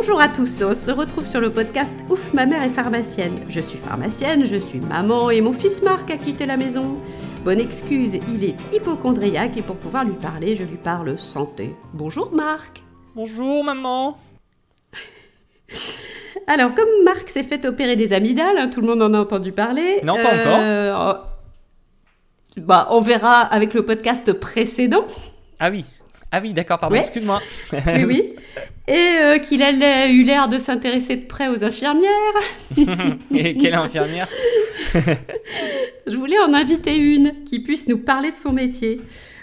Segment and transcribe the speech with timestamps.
[0.00, 3.38] Bonjour à tous, on se retrouve sur le podcast Ouf, ma mère est pharmacienne.
[3.50, 6.96] Je suis pharmacienne, je suis maman et mon fils Marc a quitté la maison.
[7.44, 11.74] Bonne excuse, il est hypochondriaque et pour pouvoir lui parler, je lui parle santé.
[11.92, 12.82] Bonjour Marc.
[13.14, 14.16] Bonjour maman.
[16.46, 19.52] Alors, comme Marc s'est fait opérer des amygdales, hein, tout le monde en a entendu
[19.52, 20.00] parler.
[20.02, 21.26] Non, pas encore.
[22.56, 25.04] Bah, on verra avec le podcast précédent.
[25.58, 25.84] Ah oui.
[26.32, 27.00] Ah oui, d'accord, pardon, Ouais.
[27.02, 27.40] excuse-moi.
[27.72, 28.34] Oui, oui.
[28.86, 32.10] Et euh, qu'il a eu l'air de s'intéresser de près aux infirmières.
[33.34, 34.26] Et quelle infirmière?
[36.06, 39.00] Je voulais en inviter une qui puisse nous parler de son métier.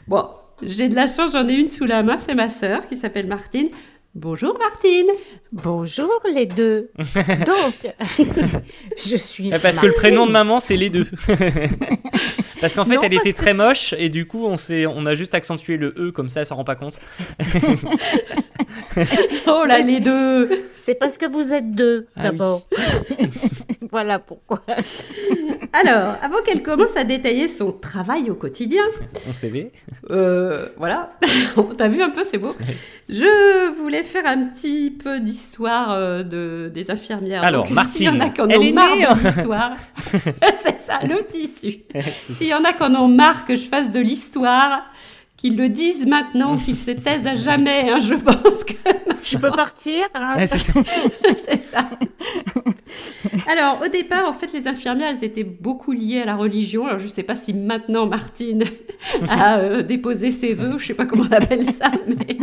[0.08, 0.27] Bon,
[0.62, 3.27] j'ai de la chance, j'en ai une sous la main, c'est ma sœur qui s'appelle
[3.27, 3.70] Martine.
[4.16, 5.05] Bonjour Martine.
[5.52, 6.90] Bonjour les deux.
[7.46, 7.94] Donc,
[8.98, 9.49] je suis.
[9.52, 11.05] Parce que le prénom de maman, c'est les deux.
[12.62, 15.06] Parce qu'en fait, Non, elle était que- très moche et du coup, on, s'est- on
[15.06, 17.00] a juste accentué le E comme ça, elle s'en rend pas compte.
[19.48, 20.49] Oh là, les deux.
[20.84, 22.68] C'est parce que vous êtes deux, Ah d'abord.
[23.91, 24.62] voilà pourquoi.
[25.74, 28.84] Alors, avant qu'elle commence à détailler son travail au quotidien,
[29.21, 29.71] Son CV.
[30.10, 31.12] Euh, voilà,
[31.77, 32.55] t'as vu un peu, c'est beau.
[33.10, 37.44] Je voulais faire un petit peu d'histoire euh, de, des infirmières.
[37.44, 39.74] Alors, Donc, Martine, s'il y en a en elle est marre née, de hein.
[40.55, 41.80] c'est ça, le tissu.
[42.48, 44.85] S'il y en a qui en ont marre que je fasse de l'histoire,
[45.35, 48.73] qu'ils le disent maintenant, qu'ils se taisent à jamais, hein, je pense que
[49.21, 51.90] Je peux partir hein Ouais, c'est ça.
[53.51, 56.87] Alors, au départ, en fait, les infirmières, elles étaient beaucoup liées à la religion.
[56.87, 58.63] Alors, je ne sais pas si maintenant Martine
[59.27, 62.37] a euh, déposé ses vœux, je ne sais pas comment on appelle ça, mais...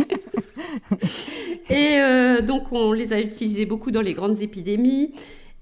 [1.71, 5.13] Et euh, donc, on les a utilisées beaucoup dans les grandes épidémies.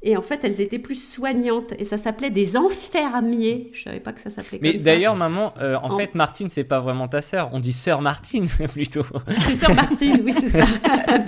[0.06, 1.73] Et en fait, elles étaient plus soignantes.
[1.80, 3.70] Et ça s'appelait des enfermiers.
[3.73, 4.84] Je ne savais pas que ça s'appelait comme Mais ça.
[4.86, 7.50] d'ailleurs, maman, euh, en En- fait, Martine, c'est pas vraiment ta sœur.
[7.54, 9.06] On dit sœur Martine plutôt.
[9.40, 10.66] C'est sœur Martine, oui, c'est ça.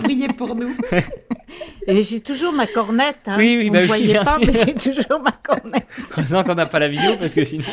[0.04, 0.76] Priez pour nous.
[1.88, 3.20] Et j'ai toujours ma cornette.
[3.28, 3.36] Hein.
[3.38, 4.42] Oui, oui, vous bah ne oui, voyez pas, sûr.
[4.45, 5.86] mais j'ai toujours ma cornette.
[6.17, 7.64] Heureusement qu'on n'a pas la vidéo parce que sinon.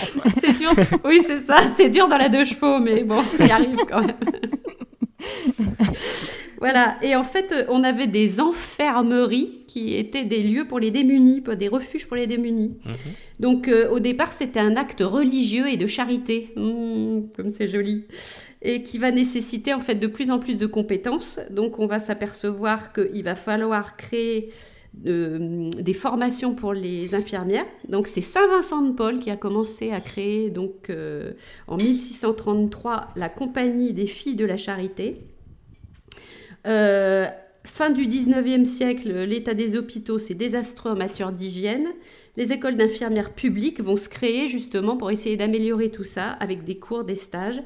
[0.41, 0.71] C'est dur.
[1.05, 1.56] Oui, c'est ça.
[1.75, 4.16] C'est dur dans la deux chevaux, mais bon, on y arrive quand même.
[6.62, 6.97] Voilà.
[7.03, 11.41] Et en fait, euh, on avait des enfermeries qui étaient des lieux pour les démunis,
[11.41, 12.78] des refuges pour les démunis.
[13.41, 16.53] Donc, euh, au départ, c'était un acte religieux et de charité.
[16.55, 18.05] Mmh, comme c'est joli.
[18.62, 21.41] Et qui va nécessiter en fait de plus en plus de compétences.
[21.50, 24.50] Donc, on va s'apercevoir qu'il va falloir créer
[25.06, 27.65] euh, des formations pour les infirmières.
[27.89, 31.33] Donc c'est Saint Vincent de Paul qui a commencé à créer donc euh,
[31.67, 35.23] en 1633 la Compagnie des filles de la charité.
[36.67, 37.27] Euh,
[37.65, 41.89] fin du 19e siècle, l'état des hôpitaux c'est désastreux en matière d'hygiène.
[42.37, 46.77] Les écoles d'infirmières publiques vont se créer justement pour essayer d'améliorer tout ça avec des
[46.77, 47.62] cours, des stages.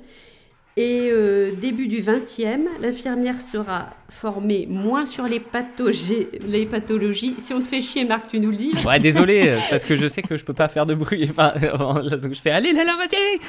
[0.78, 7.34] Et euh, début du 20e, l'infirmière sera formée moins sur les, pathologies.
[7.38, 8.72] Si on te fait chier, Marc, tu nous le dis.
[8.84, 11.26] Ouais, désolé, euh, parce que je sais que je peux pas faire de bruit.
[11.30, 11.54] Enfin,
[12.22, 13.40] donc je fais allez, là, là, vas-y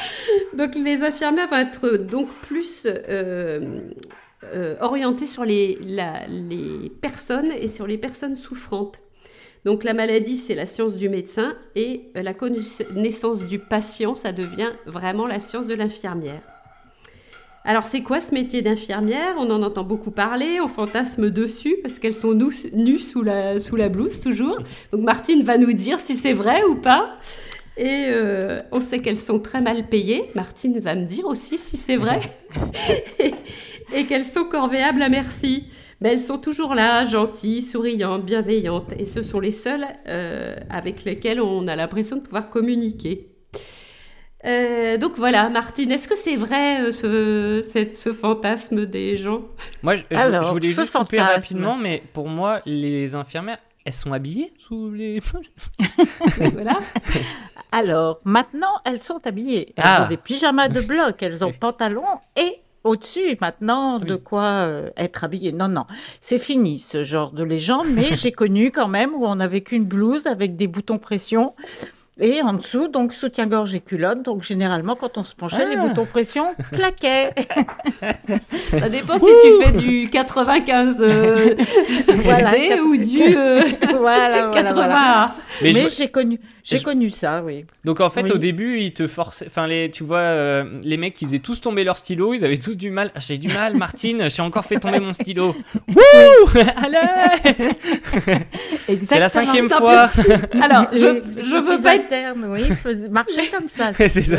[0.56, 3.80] Donc les infirmières vont être donc plus euh,
[4.44, 5.78] euh, orientées sur les,
[7.00, 9.00] personnes et sur les personnes souffrantes.
[9.64, 14.72] Donc la maladie, c'est la science du médecin et la connaissance du patient, ça devient
[14.86, 16.42] vraiment la science de l'infirmière.
[17.64, 19.36] Alors c'est quoi ce métier d'infirmière?
[19.38, 24.20] On en entend beaucoup parler, on fantasme dessus parce qu'elles sont nues, sous la blouse
[24.20, 24.58] toujours.
[24.90, 27.18] Donc Martine va nous dire si c'est vrai ou pas.
[27.82, 30.30] Et euh, on sait qu'elles sont très mal payées.
[30.36, 32.20] Martine va me dire aussi si c'est vrai.
[33.18, 33.34] et
[33.94, 35.64] et qu'elles sont corvéables à merci.
[36.00, 38.92] Mais elles sont toujours là, gentilles, souriantes, bienveillantes.
[38.98, 43.28] Et ce sont les seules euh, avec lesquelles on a l'impression de pouvoir communiquer.
[44.44, 49.42] Euh, donc voilà, Martine, est-ce que c'est vrai euh, ce, fantasme des gens?
[49.84, 51.34] Moi, je, Alors, je voulais juste couper fantasme.
[51.34, 55.20] rapidement, mais pour moi, les infirmières, elles sont habillées sous les.
[56.52, 56.78] Voilà.
[57.72, 59.72] Alors, maintenant, elles sont habillées.
[59.76, 60.04] Elles Ah.
[60.04, 62.04] ont des pyjamas de bloc, elles ont pantalon
[62.36, 65.52] et au-dessus, maintenant, de quoi euh, être habillées.
[65.52, 65.84] Non, non,
[66.20, 69.84] c'est fini ce genre de légende, mais j'ai connu quand même où on n'avait qu'une
[69.84, 71.54] blouse avec des boutons pression.
[72.20, 74.22] Et en dessous, donc soutien-gorge et culotte.
[74.22, 75.86] Donc généralement, quand on se penchait, les Ah.
[75.86, 77.32] boutons pression claquaient.
[78.78, 81.54] Ça dépend si tu fais du 95 euh,
[82.16, 82.52] Voilà,
[82.84, 83.62] ou du euh,
[83.98, 85.22] voilà, voilà, 80 voilà.
[85.22, 85.34] A.
[85.62, 87.64] Mais Mais, je- j'ai connu, J'ai Je- connu ça, oui.
[87.84, 88.32] Donc en fait, Oui.
[88.32, 89.46] au début, ils te forçaient.
[89.48, 92.56] Enfin, les, tu vois, euh, les mecs qui faisaient tous tomber leur stylo, ils avaient
[92.56, 93.10] tous du mal.
[93.18, 95.56] J'ai du mal, Martine, j'ai encore fait tomber mon stylo.
[95.88, 96.98] Wouh Allez
[99.02, 100.08] C'est la cinquième fois.
[100.60, 102.62] Alors, je, Les- je les veux pas être, internes, oui,
[103.10, 103.92] marchaient comme ça.
[103.96, 104.36] C'est ça.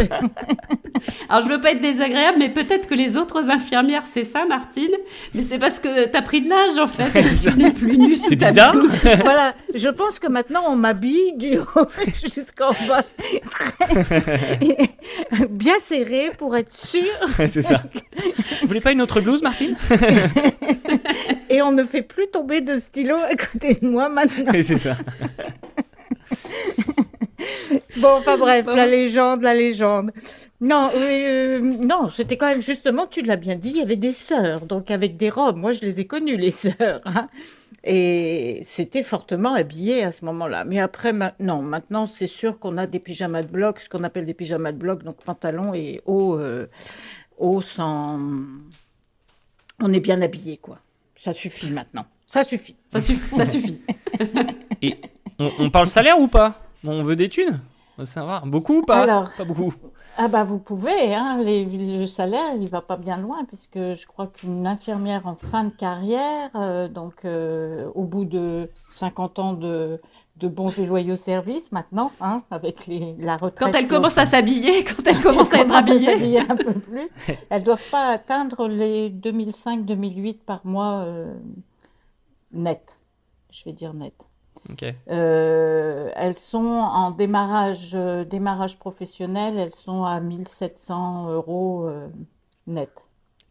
[1.30, 4.92] alors je veux pas être désagréable, mais peut-être que les autres infirmières, c'est ça, Martine?
[5.34, 7.12] Mais c'est parce que t'as pris de l'âge, en fait.
[7.42, 8.76] Tu n'es plus nue C'est bizarre.
[9.24, 11.88] voilà, je pense que maintenant on m'habille du haut
[12.22, 13.04] jusqu'en bas,
[13.50, 14.90] très-
[15.50, 17.04] bien serré pour être sûr,
[17.48, 17.84] c'est ça.
[18.62, 19.76] Vous voulez pas une autre blouse, Martine
[21.50, 24.52] et on ne fait plus tomber de stylo à côté de moi maintenant.
[24.64, 24.98] C'est ça.
[27.98, 30.12] Bon, enfin bref, la légende, la légende.
[30.62, 34.14] Non, euh, non, c'était quand même justement, tu l'as bien dit, il y avait des
[34.14, 35.58] sœurs, donc avec des robes.
[35.58, 37.02] Moi, je les ai connues, les sœurs.
[37.06, 37.28] hein.
[37.86, 40.64] Et c'était fortement habillé à ce moment-là.
[40.64, 44.04] Mais après, ma- non, maintenant, c'est sûr qu'on a des pyjamas de bloc, ce qu'on
[44.06, 46.68] appelle des pyjamas de bloc, donc pantalon et haut, euh,
[47.38, 48.20] haut sans.
[49.82, 50.80] On est bien habillé, quoi.
[51.18, 52.06] Ça suffit maintenant.
[52.26, 52.76] Ça suffit.
[52.92, 53.36] Ça suffit.
[53.36, 53.82] Ça suffit.
[54.82, 54.96] Et
[55.40, 56.62] on, on parle salaire ou pas?
[56.86, 57.60] On veut des thunes?
[58.06, 58.42] Ça va.
[58.46, 59.30] Beaucoup ou pas Alors.
[59.38, 59.74] Pas beaucoup.
[60.18, 64.06] Ah bah vous pouvez, hein, les- le salaire il va pas bien loin puisque je
[64.06, 69.54] crois qu'une infirmière en fin de carrière, euh, donc euh, au bout de 50 ans
[69.54, 70.00] de,
[70.38, 73.72] de bons et loyaux services maintenant, hein, avec les, la retraite.
[73.72, 76.06] Quand elle commence à s'habiller, quand elle commence à être commence habillée.
[76.06, 77.10] s'habiller un peu plus,
[77.50, 81.34] elles doivent pas atteindre les 2005-2008 par mois euh,
[82.52, 82.98] net,
[83.50, 84.14] je vais dire net.
[85.10, 92.08] Euh, elles sont en démarrage, euh, démarrage professionnel, elles sont à 1700 euros euh,
[92.68, 92.90] net.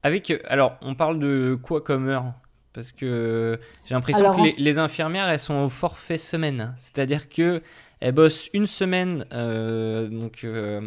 [0.03, 2.33] Avec, alors, on parle de quoi comme heure?
[2.73, 6.75] Parce que j'ai l'impression que les, les infirmières, elles sont au forfait semaine.
[6.79, 7.63] C'est-à-dire que
[8.01, 10.45] elles bossent une semaine donc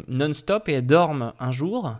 [0.07, 1.93] non-stop et elles dorment un jour.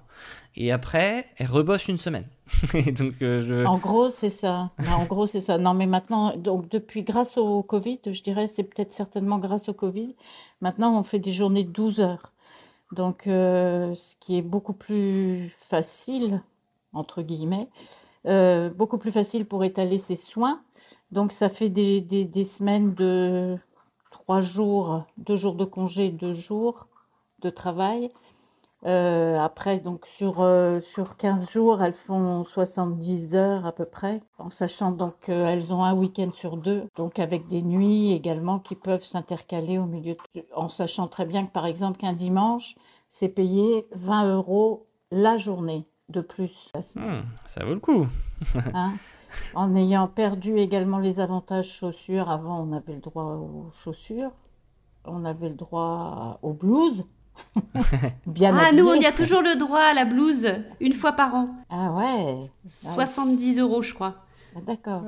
[0.58, 2.26] Et après, elles rebossent une semaine.
[2.74, 3.66] donc, euh.
[3.66, 4.72] En gros, c'est ça.
[4.90, 5.58] En gros, c'est ça.
[5.58, 9.74] Non, mais maintenant, donc depuis, grâce au Covid, je dirais, c'est peut-être certainement grâce au
[9.74, 10.16] Covid,
[10.62, 12.32] maintenant on fait des journées de 12 heures.
[12.92, 16.42] Donc, euh, ce qui est beaucoup plus facile,
[16.94, 17.68] entre guillemets,
[18.28, 20.62] euh, beaucoup plus facile pour étaler ses soins.
[21.12, 23.58] Donc, ça fait des, des, des semaines de
[24.12, 26.88] trois jours, deux jours de congé, deux jours
[27.42, 28.12] de travail.
[28.86, 34.22] Euh, après, donc sur, euh, sur 15 jours, elles font 70 heures à peu près,
[34.38, 38.76] en sachant donc qu'elles ont un week-end sur deux, donc avec des nuits également qui
[38.76, 42.76] peuvent s'intercaler au milieu, de- en sachant très bien que par exemple qu'un dimanche,
[43.10, 46.70] c'est payé 20 euros la journée de plus.
[46.96, 48.06] Hmm, ça vaut le coup.
[48.76, 48.94] hein?
[49.56, 54.32] En ayant perdu également les avantages chaussures, avant on avait le droit aux chaussures,
[55.06, 57.06] on avait le droit aux blouses.
[58.26, 60.48] Bien Ah, nous, on y a toujours le droit à la blouse,
[60.80, 61.50] une fois par an.
[61.70, 64.16] Ah ouais, 70 euros, je crois.
[64.56, 65.04] ah, d'accord.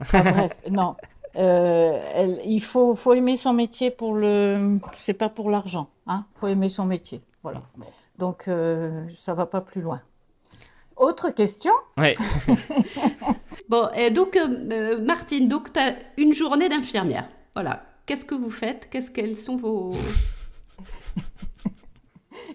[0.00, 0.96] Enfin, bref, non.
[1.36, 4.78] Euh, elle- il faut, faut aimer son métier pour le.
[4.96, 6.26] C'est pas pour l'argent, hein.
[6.34, 7.62] Faut aimer son métier, voilà.
[8.18, 10.00] Donc euh, ça va pas plus loin.
[10.96, 11.72] Autre question?
[11.96, 12.14] Ouais.
[13.68, 17.26] Bon, et donc, euh, euh, Martine, donc tu as une journée d'infirmière.
[17.54, 17.84] Voilà.
[18.04, 18.90] Qu'est-ce que vous faites?
[18.90, 19.92] Qu'est-ce qu'elles sont vos...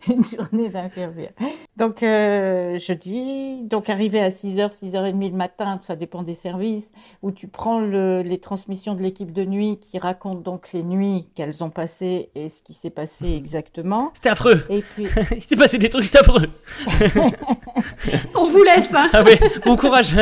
[0.14, 1.30] une journée d'infirmière.
[1.76, 6.92] Donc, euh, je dis, donc arrivé à 6h, 6h30 le matin, ça dépend des services,
[7.22, 11.28] où tu prends le- les transmissions de l'équipe de nuit qui racontent donc les nuits
[11.36, 14.12] qu'elles ont passées et ce qui s'est passé exactement.
[14.14, 14.64] C'était affreux.
[14.70, 16.48] Et puis, Il s'est passé des trucs affreux.
[18.36, 20.16] On vous laisse, hein Ah ouais, bon courage.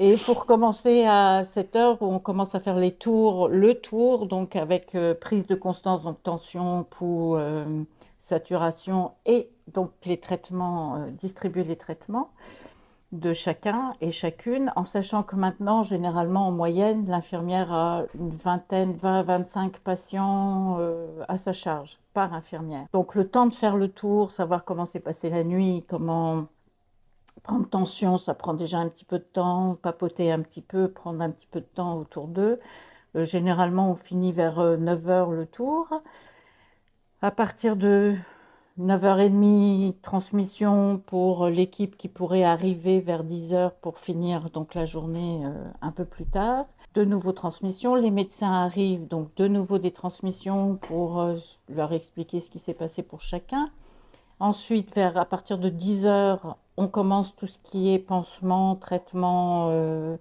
[0.00, 4.26] Et pour commencer à cette heure où on commence à faire les tours, le tour,
[4.26, 7.82] donc avec euh, prise de constance, donc tension, pouls, euh,
[8.16, 12.30] saturation et donc les traitements, euh, distribuer les traitements
[13.10, 18.92] de chacun et chacune, en sachant que maintenant, généralement, en moyenne, l'infirmière a une vingtaine,
[18.92, 20.78] 20, 25 patients
[21.26, 22.84] à sa charge par infirmière.
[22.92, 26.48] Donc le temps de faire le tour, savoir comment s'est passée la nuit, comment
[27.42, 29.76] Prendre tension, ça prend déjà un petit peu de temps.
[29.80, 32.60] Papoter un petit peu, prendre un petit peu de temps autour d'eux.
[33.16, 36.02] Euh, généralement, on finit vers 9h le tour.
[37.20, 38.16] À partir de
[38.78, 45.68] 9h30, transmission pour l'équipe qui pourrait arriver vers 10h pour finir donc la journée euh,
[45.82, 46.66] un peu plus tard.
[46.94, 51.34] De nouveau transmission, les médecins arrivent, donc de nouveau des transmissions pour euh,
[51.68, 53.68] leur expliquer ce qui s'est passé pour chacun.
[54.38, 59.66] Ensuite, vers, à partir de 10 heures, on commence tout ce qui est pansement, traitement
[59.70, 60.16] euh,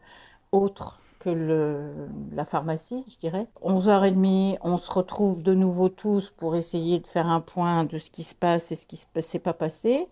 [0.52, 1.94] autre que
[2.32, 3.46] la pharmacie, je dirais.
[3.64, 8.10] 11h30, on se retrouve de nouveau tous pour essayer de faire un point de ce
[8.10, 10.08] qui se passe et ce qui ne s'est pas passé.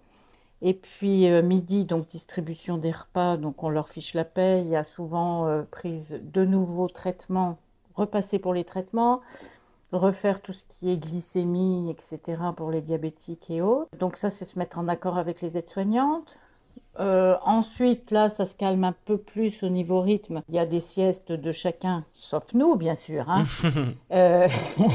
[0.61, 4.61] Et puis euh, midi, donc distribution des repas, donc on leur fiche la paix.
[4.63, 7.57] Il y a souvent euh, prise de nouveaux traitements,
[7.95, 9.21] repasser pour les traitements,
[9.91, 12.37] refaire tout ce qui est glycémie, etc.
[12.55, 13.89] pour les diabétiques et autres.
[13.97, 16.37] Donc ça, c'est se mettre en accord avec les aides-soignantes.
[16.99, 20.41] Euh, ensuite, là, ça se calme un peu plus au niveau rythme.
[20.49, 23.29] Il y a des siestes de chacun, sauf nous, bien sûr.
[23.29, 23.45] Hein.
[24.11, 24.47] Euh,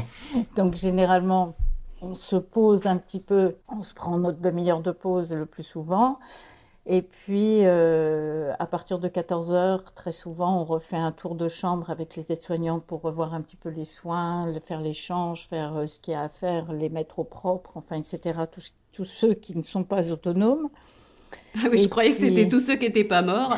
[0.55, 1.55] donc, généralement,
[2.01, 5.63] on se pose un petit peu, on se prend notre demi-heure de pause le plus
[5.63, 6.17] souvent.
[6.87, 11.47] Et puis, euh, à partir de 14 heures, très souvent, on refait un tour de
[11.47, 15.99] chambre avec les aides-soignantes pour revoir un petit peu les soins, faire l'échange, faire ce
[15.99, 18.39] qu'il y a à faire, les mettre au propre, enfin, etc.
[18.51, 20.69] Tous, tous ceux qui ne sont pas autonomes.
[21.57, 23.57] Ah oui, je croyais que c'était tous ceux qui n'étaient pas morts.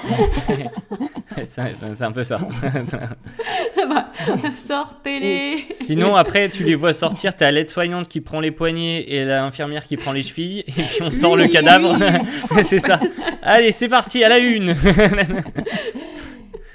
[1.46, 2.38] c'est un peu ça.
[3.88, 4.08] bah,
[4.56, 9.86] Sortez-les Sinon, après, tu les vois sortir, t'as l'aide-soignante qui prend les poignets et l'infirmière
[9.86, 11.96] qui prend les chevilles, et puis on sort le cadavre.
[12.64, 13.00] c'est ça.
[13.44, 14.74] Allez, c'est parti, à la une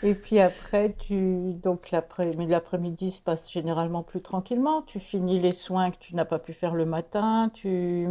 [0.05, 1.55] Et puis après, tu...
[1.55, 4.83] donc l'après-midi se passe généralement plus tranquillement.
[4.83, 7.51] Tu finis les soins que tu n'as pas pu faire le matin.
[7.53, 8.07] Tu,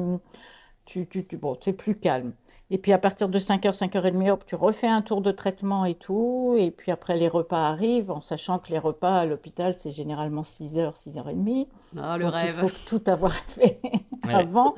[0.85, 1.37] tu, tu, tu...
[1.37, 2.33] bon, c'est plus calme.
[2.69, 5.95] Et puis à partir de 5h, 5h30, hop, tu refais un tour de traitement et
[5.95, 6.55] tout.
[6.57, 10.41] Et puis après, les repas arrivent, en sachant que les repas à l'hôpital, c'est généralement
[10.41, 11.67] 6h, 6h30.
[11.97, 12.59] Ah, le rêve.
[12.63, 13.79] Il faut tout avoir fait
[14.27, 14.75] avant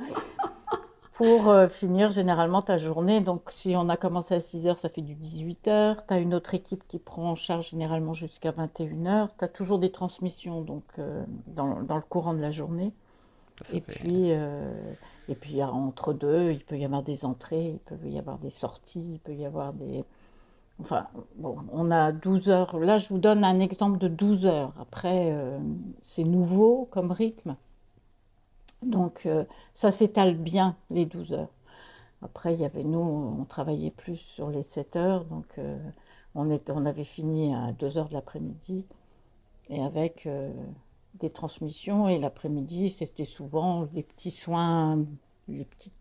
[1.20, 3.20] pour euh, finir généralement ta journée.
[3.20, 5.96] Donc si on a commencé à 6h, ça fait du 18h.
[6.08, 9.28] Tu as une autre équipe qui prend en charge généralement jusqu'à 21h.
[9.38, 12.94] Tu as toujours des transmissions donc, euh, dans, dans, le courant de la journée.
[13.62, 14.32] Ça, et puis...
[14.32, 14.94] Euh,
[15.30, 18.50] et puis entre deux, il peut y avoir des entrées, il peut y avoir des
[18.50, 20.04] sorties, il peut y avoir des...
[20.80, 22.78] Enfin, bon, on a 12 heures.
[22.80, 24.72] Là, je vous donne un exemple de 12 heures.
[24.80, 25.60] Après, euh,
[26.00, 27.54] c'est nouveau comme rythme.
[28.82, 31.50] Donc, euh, ça s'étale bien, les 12 heures.
[32.22, 35.24] Après, il y avait nous, on travaillait plus sur les 7 heures.
[35.26, 35.78] Donc, euh,
[36.34, 38.84] on, était, on avait fini à 2 heures de l'après-midi.
[39.68, 40.26] Et avec
[41.14, 45.04] des transmissions et l'après-midi, c'était souvent les petits soins,
[45.48, 45.92] les petits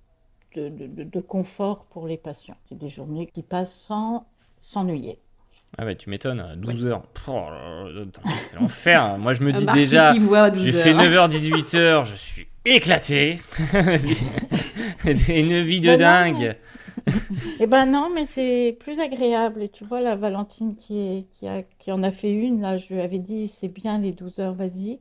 [0.56, 2.58] de, de, de confort pour les patients.
[2.68, 4.26] C'est des journées qui passent sans
[4.62, 5.20] s'ennuyer.
[5.78, 7.04] Ah bah tu m'étonnes, 12 heures.
[8.50, 9.18] c'est l'enfer.
[9.20, 13.40] Moi je me dis déjà, j'ai fait 9h, 18h, je suis éclaté.
[15.06, 16.56] j'ai une vie de dingue.
[17.60, 19.64] Eh ben non, mais c'est plus agréable.
[19.64, 22.78] Et tu vois, la Valentine qui, est, qui, a, qui en a fait une, là,
[22.78, 25.00] je lui avais dit, c'est bien les 12 heures, vas-y.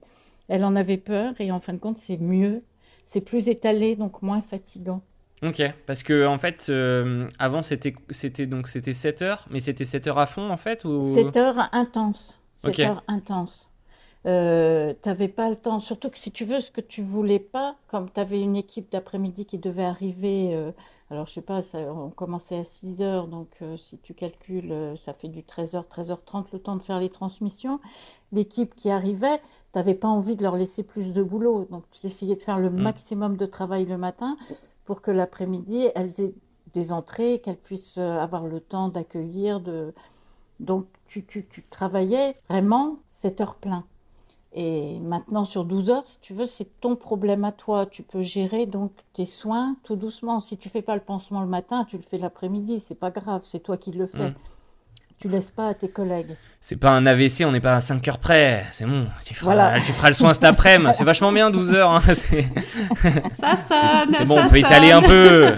[0.48, 2.62] Elle en avait peur et en fin de compte, c'est mieux.
[3.04, 5.02] C'est plus étalé, donc moins fatigant.
[5.42, 9.84] Ok, parce que en fait, euh, avant c'était c'était donc c'était 7 heures, mais c'était
[9.84, 11.14] 7 heures à fond en fait ou?
[11.14, 12.42] 7 heures intenses.
[12.56, 13.67] 7 heures intenses.
[14.28, 17.76] Euh, t'avais pas le temps, surtout que si tu veux ce que tu voulais pas,
[17.86, 20.70] comme tu avais une équipe d'après-midi qui devait arriver euh,
[21.10, 24.94] alors, je sais pas, ça, on commençait à 6 heures, donc euh, si tu calcules,
[24.96, 27.80] ça fait du 13h, 13h30 le temps de faire les transmissions.
[28.30, 31.66] L'équipe qui arrivait, tu n'avais pas envie de leur laisser plus de boulot.
[31.70, 32.82] Donc, tu essayais de faire le mm.
[32.82, 34.36] maximum de travail le matin
[34.84, 36.34] pour que l'après-midi, elles aient
[36.74, 39.60] des entrées, qu'elles puissent avoir le temps d'accueillir.
[39.60, 39.94] De...
[40.60, 43.86] Donc, tu, tu, tu travaillais vraiment 7 heures plein.
[44.54, 47.86] Et maintenant, sur 12 heures, si tu veux, c'est ton problème à toi.
[47.86, 50.40] Tu peux gérer donc tes soins tout doucement.
[50.40, 52.80] Si tu fais pas le pansement le matin, tu le fais l'après-midi.
[52.80, 54.30] C'est pas grave, c'est toi qui le fais.
[54.30, 54.34] Mm.
[55.20, 56.36] Tu laisses pas à tes collègues.
[56.60, 58.64] C'est pas un AVC, on n'est pas à 5 heures près.
[58.70, 60.92] C'est bon, tu feras, tu feras le soin cet après-midi.
[60.94, 61.90] C'est vachement bien 12 heures.
[61.90, 62.00] Hein.
[63.34, 64.14] Ça sonne.
[64.16, 65.56] C'est bon, on peut étaler un peu.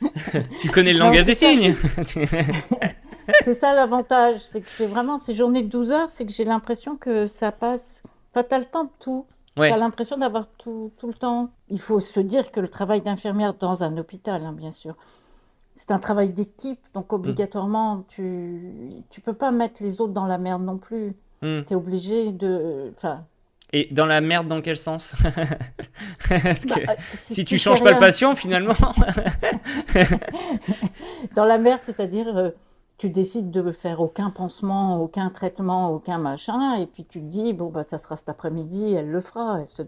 [0.60, 1.74] tu connais le langage des signes.
[3.44, 4.40] C'est ça l'avantage.
[4.40, 7.52] C'est que c'est vraiment ces journées de 12 heures, c'est que j'ai l'impression que ça
[7.52, 7.96] passe
[8.42, 9.26] tu as le temps de tout.
[9.56, 11.50] Tu as l'impression d'avoir tout, tout, le temps.
[11.70, 14.96] Il faut se dire que le travail d'infirmière dans un hôpital, hein, bien sûr,
[15.74, 16.80] c'est un travail d'équipe.
[16.92, 21.14] Donc, obligatoirement, tu ne peux pas mettre les autres dans la merde non plus.
[21.40, 21.62] Hmm.
[21.66, 22.92] Tu es obligé de.
[22.96, 23.24] Enfin,
[23.72, 25.16] et dans la merde, dans quel sens?
[26.28, 28.74] Parce que bah, euh, si, tu, changes pas le patient, finalement.
[31.34, 32.50] dans la merde, c'est-à-dire, euh,
[32.98, 37.52] tu décides de faire aucun pansement, aucun traitement, aucun machin, et puis tu te dis,
[37.52, 39.82] bon, bah, ça sera cet après-midi, elle le fera, elle se,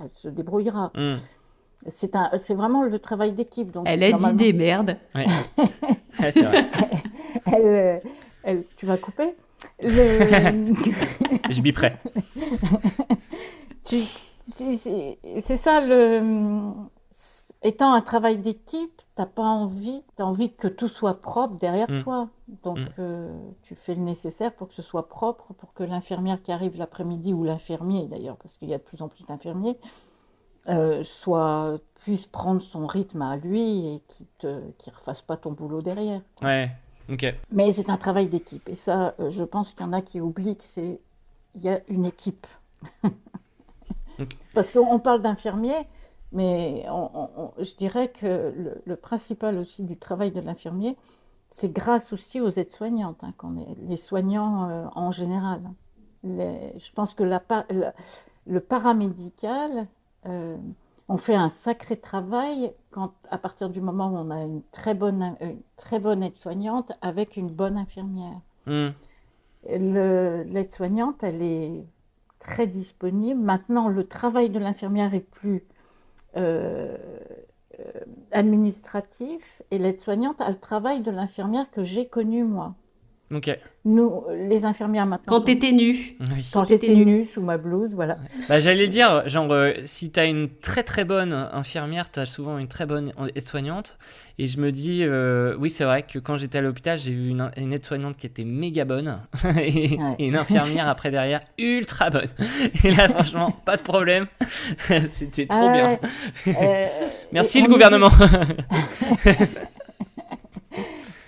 [0.00, 0.90] elle se débrouillera.
[0.96, 1.14] Hmm.
[1.86, 3.70] C'est, un, c'est vraiment le travail d'équipe.
[3.70, 4.96] Donc, elle a dit des merdes.
[5.14, 5.24] Ouais.
[6.30, 6.70] c'est vrai.
[7.46, 8.02] Elle,
[8.42, 9.34] elle, tu vas couper
[9.82, 11.94] Je biperai.
[13.84, 14.02] tu,
[14.54, 16.72] c'est, c'est ça, le,
[17.62, 21.90] étant un travail d'équipe, t'as pas envie, tu as envie que tout soit propre derrière
[21.90, 22.02] Mm.
[22.02, 22.28] toi.
[22.62, 22.86] Donc, Mm.
[23.00, 26.78] euh, tu fais le nécessaire pour que ce soit propre, pour que l'infirmière qui arrive
[26.78, 29.76] l'après-midi, ou l'infirmier d'ailleurs, parce qu'il y a de plus en plus d'infirmiers,
[30.68, 35.52] euh, soit, puisse prendre son rythme à lui et qui te, qui refasse pas ton
[35.52, 36.22] boulot derrière.
[36.42, 36.70] Ouais,
[37.12, 37.26] ok.
[37.50, 38.66] Mais c'est un travail d'équipe.
[38.70, 40.98] Et ça, euh, je pense qu'il y en a qui oublient que c'est,
[41.56, 42.46] il y a une équipe.
[44.54, 45.86] Parce qu'on on parle d'infirmiers,
[46.32, 50.96] mais on- on- on- je dirais que le, le principal aussi du travail de l'infirmier,
[51.50, 55.62] c'est grâce aussi aux aides-soignantes, hein, qu'on est, les soignants euh, en général.
[56.22, 57.94] Les- je pense que la, pa- la-
[58.46, 59.86] le paramédical,
[60.26, 60.56] euh,
[61.08, 64.94] on fait un sacré travail quand, à partir du moment où on a une très
[64.94, 68.38] bonne, une très bonne aide-soignante avec une bonne infirmière.
[68.66, 68.90] Hmm.
[69.64, 71.84] L'aide-soignante, elle est
[72.38, 73.40] très disponible.
[73.40, 75.64] Maintenant, le travail de l'infirmière est plus
[76.36, 76.96] euh,
[77.80, 78.00] euh,
[78.32, 82.74] administratif et l'aide-soignante a le travail de l'infirmière que j'ai connu moi.
[83.32, 83.56] Ok.
[83.84, 85.24] Nous, les infirmières maintenant.
[85.34, 86.16] Quand sont- t'étais nu.
[86.20, 86.50] Oui.
[86.52, 87.04] quand t'étais j'étais nue.
[87.20, 88.18] nue sous ma blouse, voilà.
[88.48, 92.66] Bah, j'allais dire, genre, euh, si t'as une très très bonne infirmière, t'as souvent une
[92.66, 93.98] très bonne aide-soignante.
[94.38, 97.28] Et je me dis, euh, oui, c'est vrai que quand j'étais à l'hôpital, j'ai vu
[97.30, 100.16] une, une aide-soignante qui était méga bonne et, Ouais.
[100.18, 102.28] et une infirmière après derrière ultra bonne.
[102.84, 104.26] Et là, franchement, pas de problème.
[105.08, 105.98] C'était trop bien.
[106.48, 106.86] Euh,
[107.32, 108.10] Merci le est- gouvernement.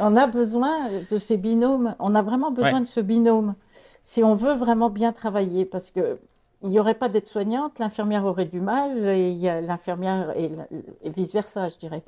[0.05, 2.81] On a besoin de ces binômes, on a vraiment besoin Ouais.
[2.81, 3.55] de ce binôme
[4.03, 6.19] si on veut vraiment bien travailler parce que
[6.65, 10.51] il n'y aurait pas d'aide-soignante, l'infirmière aurait du mal et l'infirmière et,
[11.03, 12.03] et vice-versa, je dirais.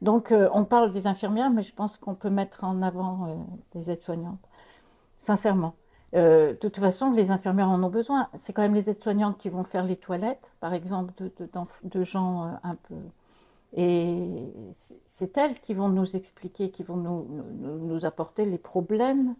[0.00, 3.34] Donc euh, on parle des infirmières, mais je pense qu'on peut mettre en avant euh,
[3.74, 4.38] des aides-soignantes,
[5.18, 5.74] sincèrement.
[6.14, 8.28] Euh, de toute façon, les infirmières en ont besoin.
[8.34, 11.80] C'est quand même les aides-soignantes qui vont faire les toilettes, par exemple, de, de- d'enf-
[11.84, 12.94] de gens euh, un peu
[13.76, 17.26] et c'est- elles qui vont nous expliquer, qui vont nous,
[17.60, 19.34] nous- apporter les problèmes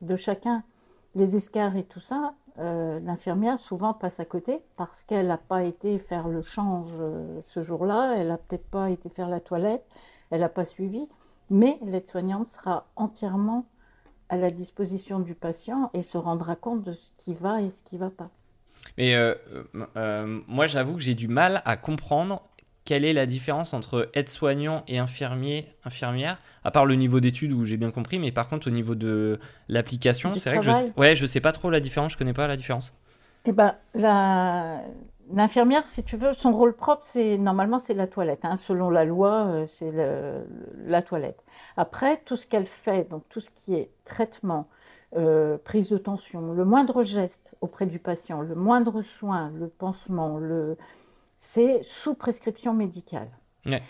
[0.00, 0.62] de chacun.
[1.14, 5.64] Les escarres et tout ça, euh, l'infirmière souvent passe à côté parce qu'elle n'a pas
[5.64, 9.84] été faire le change euh, ce jour-là, elle n'a peut-être pas été faire la toilette,
[10.30, 11.08] elle n'a pas suivi,
[11.50, 13.64] mais l'aide-soignante sera entièrement
[14.28, 17.82] à la disposition du patient et se rendra compte de ce qui va et ce
[17.82, 18.30] qui ne va pas.
[18.96, 19.34] Mais euh,
[20.46, 22.42] moi, j'avoue que j'ai du mal à comprendre
[22.88, 27.66] quelle est la différence entre aide-soignant et infirmier, infirmière, à part le niveau d'études où
[27.66, 31.14] j'ai bien compris, mais par contre au niveau de l'application, c'est vrai que je, ouais,
[31.14, 32.94] je sais pas trop la différence, je connais pas la différence.
[33.44, 34.82] Eh ben, la-
[35.32, 38.44] l'infirmière, si tu veux, son rôle propre, c'est normalement c'est la toilette.
[38.44, 38.56] hein.
[38.56, 39.92] Selon la loi, euh, c'est
[40.86, 41.42] la toilette.
[41.76, 44.68] Après, tout ce qu'elle fait, donc tout ce qui est traitement,
[45.16, 50.38] euh, prise de tension, le moindre geste auprès du patient, le moindre soin, le pansement,
[50.38, 50.76] le...
[51.38, 53.30] c'est sous prescription médicale.
[53.64, 53.80] Ouais.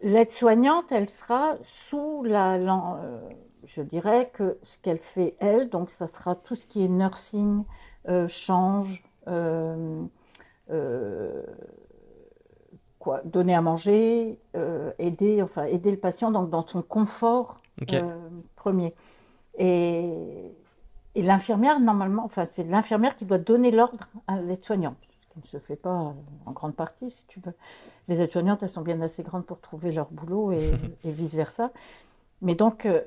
[0.00, 3.20] L'aide-soignante, elle sera sous la, euh,
[3.64, 7.64] je dirais que ce qu'elle fait elle, donc ça sera tout ce qui est nursing,
[8.08, 10.06] euh, change, euh,
[12.98, 14.38] quoi, donner à manger,
[14.98, 17.58] aider, enfin aider le patient donc dans son confort
[18.54, 18.94] premier.
[19.58, 20.12] Et,
[21.14, 24.96] et l'infirmière, normalement, enfin c'est l'infirmière qui doit donner l'ordre à l'aide-soignante,
[25.40, 26.14] qui ne se fait pas
[26.46, 27.54] en grande partie, si tu veux.
[28.08, 30.72] Les aides-soignantes, elles sont bien assez grandes pour trouver leur boulot et,
[31.04, 31.72] et vice-versa.
[32.42, 33.02] Mais donc, euh,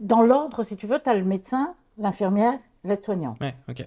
[0.00, 3.40] dans l'ordre, si tu veux, tu as le médecin, l'infirmière, l'aide-soignante.
[3.40, 3.86] Ouais, ok.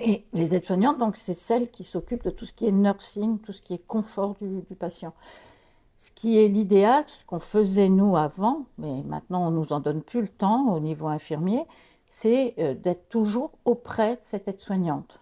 [0.00, 3.52] Et les aides-soignantes, donc, c'est celles qui s'occupent de tout ce qui est nursing, tout
[3.52, 5.14] ce qui est confort du, du patient.
[5.98, 10.02] Ce qui est l'idéal, ce qu'on faisait nous avant, mais maintenant on nous en donne
[10.02, 11.64] plus le temps au niveau infirmier,
[12.06, 15.20] c'est euh, d'être toujours auprès de cette aide-soignante.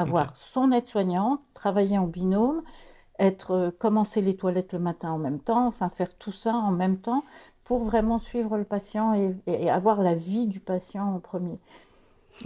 [0.00, 2.62] Avoir son aide-soignante, travailler en binôme,
[3.18, 6.70] être, euh, commencer les toilettes le matin en même temps, enfin faire tout ça en
[6.70, 7.24] même temps
[7.64, 11.58] pour vraiment suivre le patient et, et- et avoir la vie du patient en premier.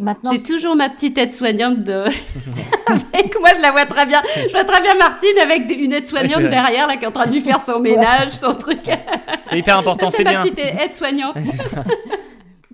[0.00, 2.04] Maintenant, J'ai toujours ma petite aide-soignante de...
[3.14, 4.20] avec moi, je la vois très bien.
[4.34, 7.30] Je vois très bien Martine avec une aide-soignante derrière là, qui est en train de
[7.32, 8.80] lui faire son ménage, son truc.
[9.46, 10.42] C'est hyper important, C'est c'est ma bien.
[10.42, 11.36] petite aide-soignante.
[11.36, 11.42] Ouais.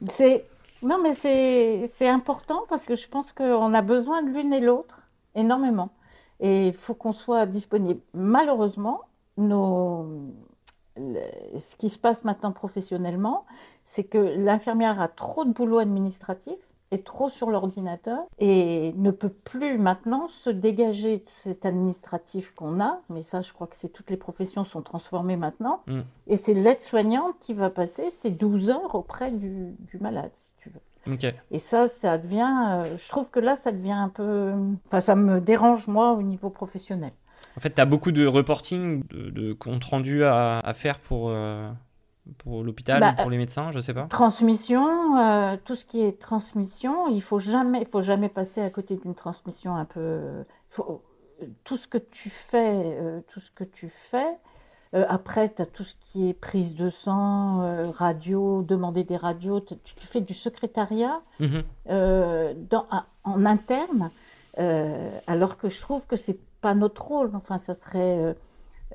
[0.09, 0.45] C'est
[0.83, 5.09] non, mais c'est important parce que je pense qu'on a besoin de l'une et l'autre
[5.35, 5.91] énormément.
[6.41, 8.01] Et il faut qu'on soit disponible.
[8.15, 9.03] Malheureusement,
[10.97, 13.45] ce qui se passe maintenant professionnellement,
[13.85, 16.57] c'est que l'infirmière a trop de boulot administratif
[16.91, 22.81] est trop sur l'ordinateur et ne peut plus maintenant se dégager de cet administratif qu'on
[22.81, 23.01] a.
[23.09, 25.83] Mais ça, je crois que c'est toutes les professions sont transformées maintenant.
[25.87, 26.01] Mm.
[26.27, 30.71] Et c'est l'aide-soignante qui va passer ses 12 heures auprès du, du malade, si tu
[30.71, 30.81] veux.
[31.51, 34.53] Et ça, ça devient, euh, je trouve que là, ça devient un peu,
[34.87, 37.13] enfin, ça me dérange moi au niveau professionnel.
[37.57, 41.71] En fait, tu as beaucoup de reporting, de, rendus à, à faire pour, euh,
[42.39, 44.05] pour l'hôpital Bah, ou pour les médecins, je sais pas.
[44.07, 48.71] Transmission, euh, tout ce qui est transmission, il faut jamais, il faut jamais passer à
[48.71, 50.45] côté d'une transmission un peu.
[50.69, 51.03] faut-
[51.65, 54.37] tout ce que tu fais, euh, tout ce que tu fais.
[54.95, 59.17] euh, après, tu as tout ce qui est prise de sang, euh, radio, demander des
[59.17, 59.61] radios.
[59.61, 61.63] Tu, tu fais du secrétariat Mhm.
[61.91, 64.11] euh, dans- à- en interne,
[64.59, 67.31] euh, alors que je trouve que c'est pas notre rôle.
[67.35, 68.19] Enfin, ça serait.
[68.19, 68.35] euh,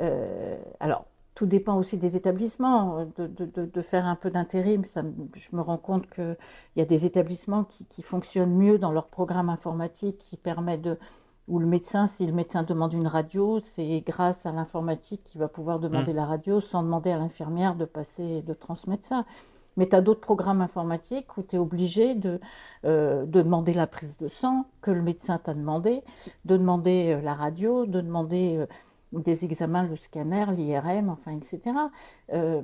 [0.02, 1.06] euh, alors,
[1.36, 4.84] tout dépend aussi des établissements, de, de- de- de faire un peu d'intérim.
[4.86, 6.38] Je me rends compte qu'il
[6.78, 10.98] y a des établissements qui, qui fonctionnent mieux dans leur programme informatique, qui permet de.
[11.48, 15.48] Où le médecin, si le médecin demande une radio, c'est grâce à l'informatique qu'il va
[15.48, 19.26] pouvoir demander la radio sans demander à l'infirmière de passer, de transmettre ça.
[19.78, 22.40] Mais tu as d'autres programmes informatiques où tu es obligé de,
[22.86, 26.02] euh, de demander la prise de sang que le médecin t'a demandé,
[26.46, 28.66] de demander euh, la radio, de demander euh,
[29.20, 31.62] des examens, le scanner, l'IRM, enfin, etc.
[32.34, 32.62] Euh,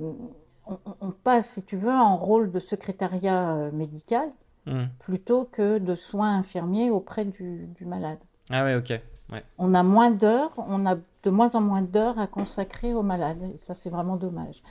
[0.66, 4.30] on, on passe, si tu veux, en rôle de secrétariat euh, médical
[4.64, 4.90] Mhm.
[5.00, 8.18] plutôt que de soins infirmiers auprès du, du malade.
[8.48, 8.90] Ah ouais, ok.
[9.32, 9.42] Ouais.
[9.58, 13.42] On a moins d'heures, on a de moins en moins d'heures à consacrer aux malades.
[13.54, 14.62] Et ça, c'est vraiment dommage.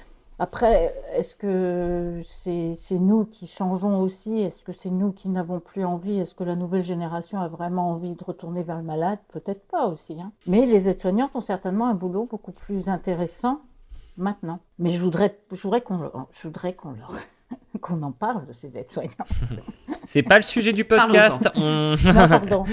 [0.42, 4.40] Après, est-ce que c'est nous qui changeons aussi?
[4.42, 6.18] Est-ce que c'est nous qui n'avons plus envie?
[6.18, 9.20] Est-ce que la nouvelle génération a vraiment envie de retourner vers le malade?
[9.28, 10.32] Peut-être pas aussi, hein.
[10.48, 13.62] Mais les aides-soignantes ont certainement un boulot beaucoup plus intéressant
[14.18, 14.58] maintenant.
[14.80, 17.14] Mais je voudrais, je voudrais qu'on qu'on leur-
[17.82, 19.16] qu'on en parle de ces aides-soignantes.
[20.06, 21.50] C'est pas le sujet du podcast.
[21.56, 21.96] On...
[22.04, 22.64] Non, pardon.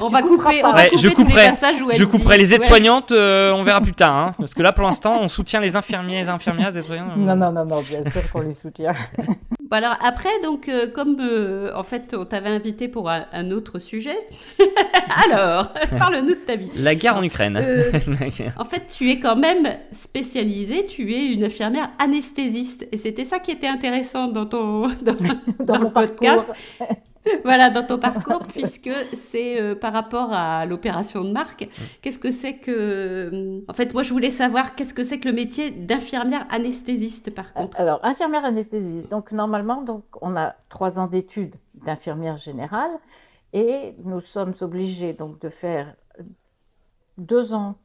[0.00, 1.50] On va couper, on va Ouais, couper je tous les couperai.
[1.84, 2.54] où elle Je dit- couperai les Ouais.
[2.56, 4.14] aides-soignantes, euh, on verra plus tard.
[4.16, 4.34] hein.
[4.38, 7.16] parce que là, pour l'instant, on soutient les infirmiers, les infirmières, les aides-soignants.
[7.16, 8.92] Non, non, non, non, bien sûr qu'on les soutient.
[9.72, 13.50] Bon, alors après, donc, euh, comme euh, en fait, on t'avait invité pour un, un
[13.52, 14.18] autre sujet,
[15.24, 16.68] alors, parle-nous de ta vie.
[16.76, 17.56] La guerre en Ukraine.
[17.56, 17.90] Euh.
[18.58, 22.86] En fait, tu es quand même spécialisée, tu es une infirmière anesthésiste.
[22.92, 26.46] Et c'était ça qui était intéressant dans ton, dans, Dans dans mon le podcast.
[26.78, 26.96] parcours.
[27.44, 31.68] Voilà, dans ton parcours, puisque c'est euh, par rapport à l'opération de Marc.
[32.00, 32.70] Qu'est-ce que c'est que.
[32.70, 37.30] euh, En fait, moi, je voulais savoir qu'est-ce que c'est que le métier d'infirmière anesthésiste,
[37.34, 37.78] par contre.
[37.78, 39.08] Alors, infirmière anesthésiste.
[39.10, 42.90] Donc, normalement, donc, on a trois ans d'études d'infirmière générale
[43.52, 45.94] et nous sommes obligés donc, de faire
[47.18, 47.76] deux ans,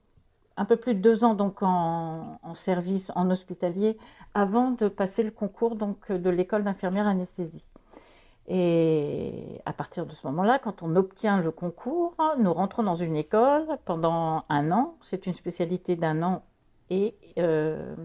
[0.58, 3.98] un peu plus de deux ans donc, en, en service, en hospitalier,
[4.34, 7.64] avant de passer le concours donc, de l'école d'infirmière anesthésie.
[8.48, 13.18] Et à partir de ce moment-là, quand on obtient le concours, nous rentrons dans une
[13.18, 14.96] école pendant un an.
[15.02, 16.44] C'est une spécialité d'un an
[16.90, 17.96] et euh,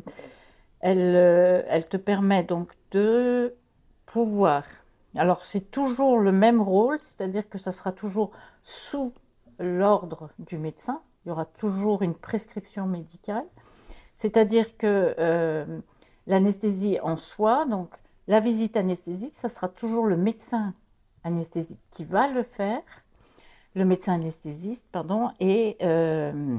[0.81, 3.55] elle, euh, elle te permet donc de
[4.05, 4.65] pouvoir.
[5.15, 9.13] Alors, c'est toujours le même rôle, c'est-à-dire que ça sera toujours sous
[9.61, 11.03] l'ordre du médecin.
[11.25, 13.45] Il y aura toujours une prescription médicale.
[14.15, 15.81] C'est-à-dire que euh,
[16.27, 17.91] l'anesthésie en soi, donc
[18.29, 20.75] la visite anesthésique, ça sera toujours le médecin
[21.25, 22.83] anesthésiste qui va le faire,
[23.75, 26.59] le médecin anesthésiste, pardon, et euh,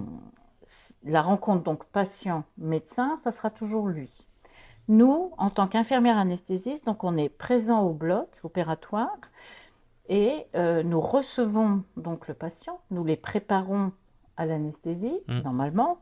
[1.03, 4.11] la rencontre donc patient-médecin, ça sera toujours lui.
[4.87, 9.17] Nous, en tant qu'infirmière anesthésiste, donc on est présent au bloc opératoire
[10.09, 13.93] et euh, nous recevons donc le patient, nous les préparons
[14.35, 15.41] à l'anesthésie Mm.
[15.41, 15.99] normalement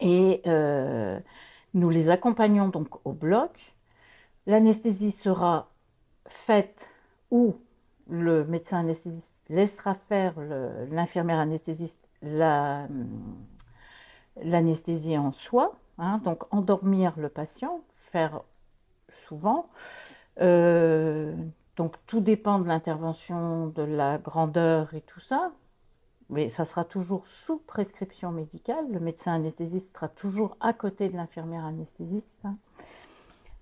[0.00, 1.18] et euh,
[1.74, 3.71] nous les accompagnons donc au bloc.
[4.46, 5.68] L'anesthésie sera
[6.26, 6.88] faite
[7.30, 7.56] ou
[8.08, 10.34] le médecin anesthésiste laissera faire
[10.90, 12.88] l'infirmière anesthésiste la-
[14.42, 18.42] l'anesthésie en soi, hein, donc endormir le patient, faire
[19.12, 19.68] souvent.
[20.40, 21.34] Euh,
[21.76, 25.52] donc tout dépend de l'intervention, de la grandeur et tout ça,
[26.30, 28.90] mais ça sera toujours sous prescription médicale.
[28.90, 32.38] Le médecin anesthésiste sera toujours à côté de l'infirmière anesthésiste.
[32.44, 32.56] hein.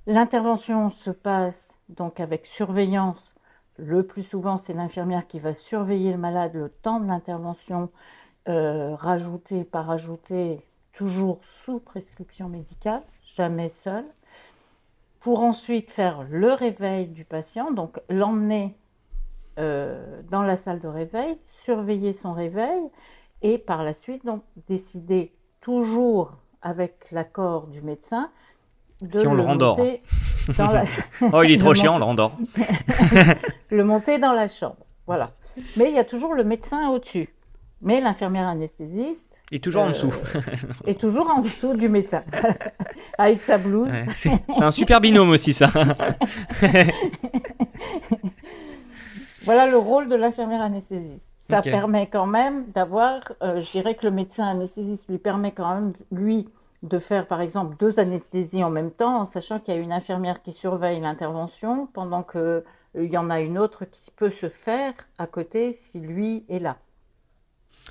[0.07, 3.35] L'intervention se passe donc avec surveillance.
[3.77, 7.91] Le plus souvent, c'est l'infirmière qui va surveiller le malade le temps de l'intervention,
[8.49, 14.05] euh, rajouter, pas rajouter, toujours sous prescription médicale, jamais seul,
[15.21, 18.77] pour ensuite faire le réveil du patient, donc l'emmener
[19.59, 22.83] euh, dans la salle de réveil, surveiller son réveil
[23.43, 26.33] et par la suite donc décider toujours
[26.63, 28.31] avec l'accord du médecin de
[29.11, 29.79] Si on le rendort.
[29.79, 30.03] monter
[30.59, 30.85] la-
[31.33, 32.33] Oh, il est trop Le chiant, on menton.
[32.57, 33.35] le rendort.
[33.71, 34.77] le monter dans la chambre.
[35.07, 35.31] Voilà.
[35.77, 37.29] Mais il y a toujours le médecin au-dessus.
[37.83, 40.13] Mais l'infirmière anesthésiste est toujours en Euh, dessous.
[40.87, 42.23] est toujours en dessous du médecin,
[43.17, 43.89] avec sa blouse.
[43.89, 45.71] Ouais, c'est un super binôme aussi, ça.
[49.45, 51.27] Voilà le rôle de l'infirmière anesthésiste.
[51.49, 55.75] ça permet quand même d'avoir, euh, je dirais que le médecin anesthésiste lui permet quand
[55.75, 56.49] même, lui,
[56.83, 59.93] de faire par exemple deux anesthésies en même temps, en sachant qu'il y a une
[59.93, 62.65] infirmière qui surveille l'intervention, pendant que euh,
[63.05, 66.59] il y en a une autre qui peut se faire à côté si lui est
[66.59, 66.79] là.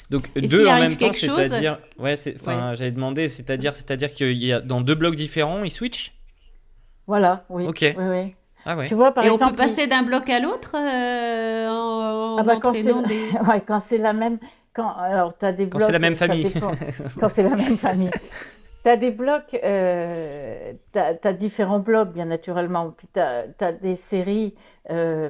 [0.10, 4.52] Donc Et deux en même temps, c'est-à-dire, ouais, enfin, j'avais demandé, c'est-à-dire, c'est-à-dire qu'il y
[4.54, 6.14] a dans deux blocs différents, ils switchent?
[7.08, 7.66] Voilà, oui.
[7.68, 7.86] Ok.
[7.98, 8.36] Oui, oui.
[8.66, 8.88] Ah ouais.
[8.88, 12.38] Tu vois, par Et exemple, on peut passer d'un bloc à l'autre euh, en, en
[12.38, 13.32] Ah bah, quand c'est des...
[13.48, 14.40] ouais, quand c'est la même
[14.74, 16.44] quand alors tu as des Quand blocs c'est la même famille.
[16.44, 16.72] dépend.
[17.20, 18.12] quand c'est la même famille
[18.90, 23.96] tu as des blocs euh, tu as, différents blocs bien naturellement puis tu as, des
[23.96, 24.56] séries
[24.90, 25.30] euh,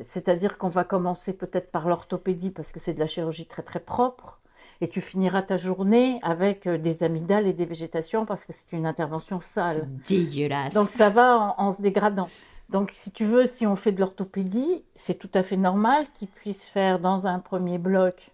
[0.00, 3.80] c'est-à-dire qu'on va commencer peut-être par l'orthopédie parce que c'est de la chirurgie très très
[3.80, 4.40] propre
[4.80, 8.74] et tu finiras ta journée avec euh, des amygdales et des végétations parce que c'est
[8.76, 9.88] une intervention sale.
[10.08, 10.74] Dégueulasse.
[10.74, 12.28] Donc ça va en, en se dégradant.
[12.68, 16.28] Donc si tu veux, si on fait de l'orthopédie, c'est tout à fait normal qu'ils
[16.28, 18.32] puissent faire dans un premier bloc,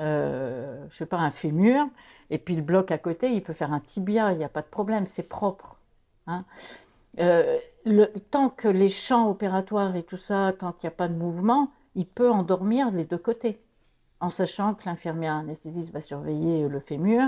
[0.00, 1.86] euh, je sais pas, un fémur,
[2.30, 4.62] et puis le bloc à côté, il peut faire un tibia, il n'y a pas
[4.62, 5.76] de problème, c'est propre.
[6.26, 6.44] hein.
[7.18, 11.08] Euh, le, tant que les champs opératoires et tout ça, tant qu'il n'y a pas
[11.08, 13.58] de mouvement, il peut endormir les deux côtés,
[14.20, 17.22] en sachant que l'infirmière anesthésiste va surveiller le fémur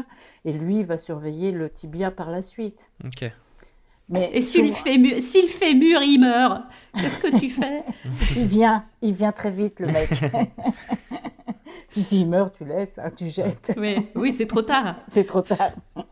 [0.44, 2.90] et lui va surveiller le tibia par la suite.
[3.04, 3.30] Ok.
[4.08, 6.62] Mais Et si le, fémur, si le fémur, il meurt,
[7.00, 7.82] qu'est-ce que tu fais?
[8.36, 10.10] Il vient, il vient très vite le mec.
[11.92, 13.72] Puis S'il meurt, tu laisses, hein, tu jettes.
[13.76, 14.96] Oui, oui c'est trop tard.
[15.08, 15.70] C'est trop tard.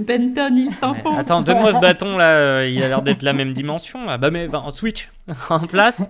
[0.00, 1.18] Benton, il s'enfonce.
[1.18, 4.08] Attends, donne-moi ce bâton là, euh, il a l'air d'être la même dimension.
[4.08, 5.10] Ah bah mais bah, en switch,
[5.50, 6.08] en place.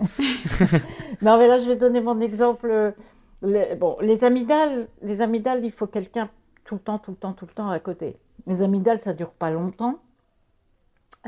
[1.23, 2.93] Non, mais là, je vais donner mon exemple.
[3.41, 6.29] Les, bon, les amygdales, les amygdales, il faut quelqu'un
[6.65, 8.17] tout le temps, tout le temps, tout le temps à côté.
[8.47, 9.99] Les amygdales, ça dure pas longtemps.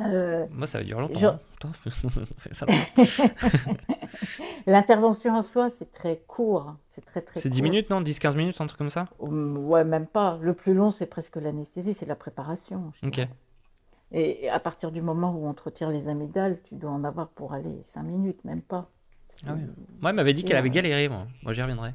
[0.01, 1.19] Euh, Moi ça va durer longtemps.
[1.19, 1.39] Je- hein.
[4.67, 6.75] L'intervention en soi, c'est très court.
[6.89, 7.71] C'est très, très C'est 10 court.
[7.71, 8.01] minutes, non?
[8.03, 9.07] 10-15 minutes, un truc comme ça?
[9.21, 10.39] Hum, Ouais, même pas.
[10.41, 12.93] Le plus long, c'est presque l'anesthésie, c'est la préparation.
[13.03, 13.27] Ok.
[14.13, 17.29] Et à partir du moment où on te retire les amygdales, tu dois en avoir
[17.29, 18.89] pour aller 5 minutes, même pas.
[19.47, 19.53] Ah.
[20.01, 21.27] Moi, elle m'avait dit qu'elle avait galéré, moi.
[21.43, 21.93] Moi, j'y reviendrai.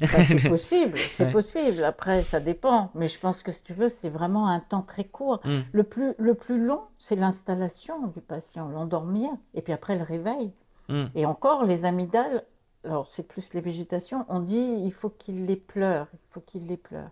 [0.00, 1.32] bah, c'est possible, c'est Ouais.
[1.32, 1.84] possible.
[1.84, 2.90] Après, ça dépend.
[2.94, 5.40] Mais je pense que si tu veux, c'est vraiment un temps très court.
[5.44, 5.50] Mm.
[5.72, 10.52] Le, plus, le plus long, c'est l'installation du patient, l'endormir, et puis après le réveil.
[10.88, 11.04] Mm.
[11.14, 12.44] Et encore, les amygdales,
[12.84, 16.66] alors c'est plus les végétations, on dit il faut qu'ils les pleurent, il faut qu'ils
[16.66, 17.10] les pleurent.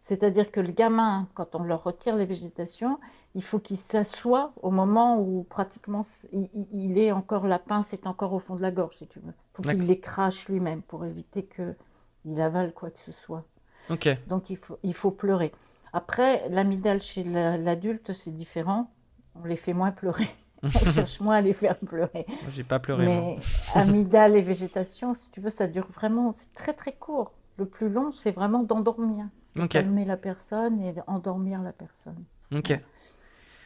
[0.00, 3.00] C'est-à-dire que le gamin, quand on leur retire les végétations,
[3.36, 6.00] il faut qu'il s'assoie au moment où pratiquement
[6.32, 9.26] il, est encore, la pince est encore au fond de la gorge, si tu veux.
[9.28, 13.44] Il faut qu'il les crache lui-même pour éviter qu'il avale quoi que ce soit.
[13.90, 14.08] Ok.
[14.28, 15.52] Donc il faut, il faut pleurer.
[15.92, 18.90] Après, l'amygdale chez la- l'adulte, c'est différent.
[19.34, 20.28] On les fait moins pleurer.
[20.62, 22.24] On cherche moins à les faire pleurer.
[22.54, 23.04] J'ai pas pleuré.
[23.04, 23.36] Mais
[23.74, 27.32] amygdale et végétation, si tu veux, ça dure vraiment, c'est très très court.
[27.58, 29.26] Le plus long, c'est vraiment d'endormir.
[29.54, 29.68] C'est Ok.
[29.68, 32.24] Calmer la personne et endormir la personne.
[32.54, 32.72] Ok.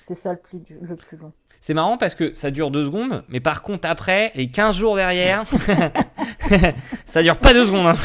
[0.05, 1.33] C'est ça le plus, du- le plus long.
[1.63, 4.97] C'est marrant parce que ça dure deux secondes, mais par contre, après, les 15 jours
[4.97, 5.45] derrière,
[7.05, 7.87] ça dure pas deux secondes.
[7.89, 7.97] hein.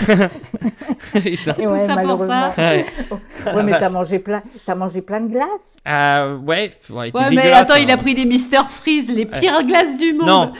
[1.25, 2.53] Et Tout ça pour malheureusement.
[2.57, 2.85] Ouais.
[3.53, 5.47] Ouais, mais t'as mangé plein, t'as mangé plein de glace.
[5.87, 7.79] Euh, ouais, ouais, Ouais, mais attends, hein.
[7.79, 10.27] il a pris des Mister Freeze, les pires glaces du monde.
[10.27, 10.53] Non,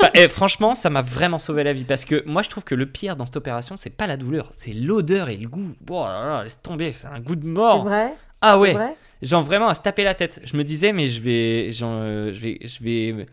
[0.00, 2.74] Bah, eh, franchement, ça m'a vraiment sauvé la vie parce que moi je trouve que
[2.74, 5.70] le pire dans cette opération, c'est pas la douleur, c'est l'odeur et le goût.
[5.88, 7.84] Oh là là, laisse tomber, c'est un goût de C'est mort.
[7.84, 8.14] vrai?
[8.40, 8.96] Ah C'est ouais, vrai?
[9.24, 10.40] Genre vraiment à se taper la tête.
[10.44, 13.26] Je me disais, mais je vais, genre, euh, je vais, je vais,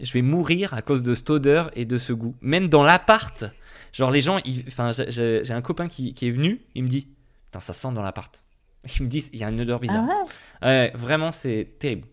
[0.00, 2.34] je vais mourir à cause de cette odeur et de ce goût.
[2.40, 3.44] Même dans l'appart,
[3.92, 7.08] genre les gens, ils- enfin, j'ai- un copain qui, qui est venu, il me dit,
[7.46, 8.42] putain, ça sent dans l'appart.
[9.00, 10.04] Il me dit, il y a une odeur Ah bizarre.
[10.06, 10.14] ouais
[10.68, 12.06] Ouais, vraiment, c'est terrible.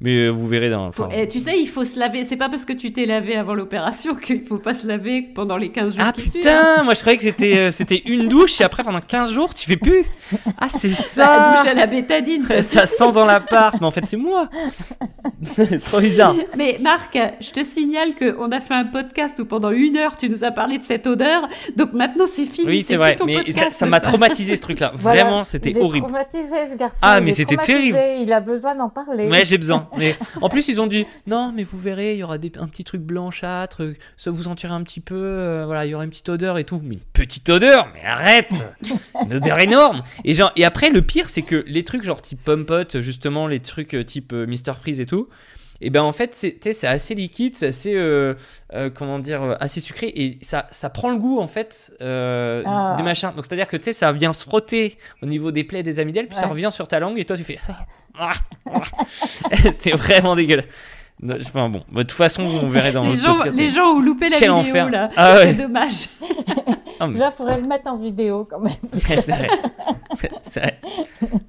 [0.00, 0.92] Mais euh, vous verrez dans.
[0.92, 2.22] Faut- eh, tu sais, il faut se laver.
[2.24, 5.56] C'est pas parce que tu t'es lavé avant l'opération qu'il faut pas se laver pendant
[5.56, 6.34] les 15 jours Ah qui suivent.
[6.34, 9.52] putain, moi je croyais que c'était euh, c'était une douche et après pendant 15 jours
[9.54, 10.04] tu fais plus.
[10.60, 11.54] Ah c'est La ça.
[11.56, 12.44] douche à la bétadine.
[12.44, 14.48] ça, ça sent dans l'appart, mais en fait c'est moi.
[15.86, 16.34] Trop bizarre.
[16.56, 20.28] Mais Marc, je te signale qu'on a fait un podcast où pendant une heure tu
[20.30, 21.48] nous as parlé de cette odeur.
[21.76, 22.66] Donc maintenant c'est fini.
[22.68, 24.92] Oui c'est vrai, ton mais ça- podcast, ça m'a traumatisé ce truc-là.
[24.94, 25.22] Voilà.
[25.24, 26.06] Vraiment c'était horrible.
[26.06, 26.98] traumatisé ce garçon.
[27.02, 27.98] Ah, mais c'était terrible.
[28.20, 29.28] Il a besoin d'en parler.
[29.28, 29.87] Ouais j'ai besoin.
[29.96, 32.68] Mais en plus ils ont dit non mais vous verrez il y aura des, un
[32.68, 36.10] petit truc blanchâtre, ça vous sentirez un petit peu, euh, voilà il y aura une
[36.10, 36.80] petite odeur et tout.
[36.84, 38.52] Mais une petite odeur, mais arrête,
[39.24, 40.02] une odeur énorme.
[40.24, 43.60] Et genre et après le pire c'est que les trucs genre type Pompot justement les
[43.60, 45.28] trucs euh, type euh, Mr Freeze et tout.
[45.80, 48.34] Et ben en fait c'est assez liquide, c'est assez euh,
[48.74, 52.62] euh, comment dire euh, assez sucré et ça, ça prend le goût en fait euh,
[52.66, 52.94] Ah.
[52.96, 53.30] des machins.
[53.36, 55.84] Donc c'est à dire que tu sais ça vient se frotter au niveau des plaies
[55.84, 57.58] des amygdales puis ça revient sur ta langue et toi tu fais
[59.72, 60.66] c'est vraiment dégueulasse.
[61.24, 63.56] Enfin bon, de toute façon, on verrait dans Les le gens, podcast.
[63.56, 64.90] les mais gens ont loupé la Quel vidéo enfer.
[64.90, 65.10] là.
[65.16, 65.46] Ah ouais.
[65.48, 66.08] C'est dommage.
[67.00, 68.72] Ah, mais- Là, il faudrait le mettre en vidéo quand même.
[70.42, 70.80] c'est vrai.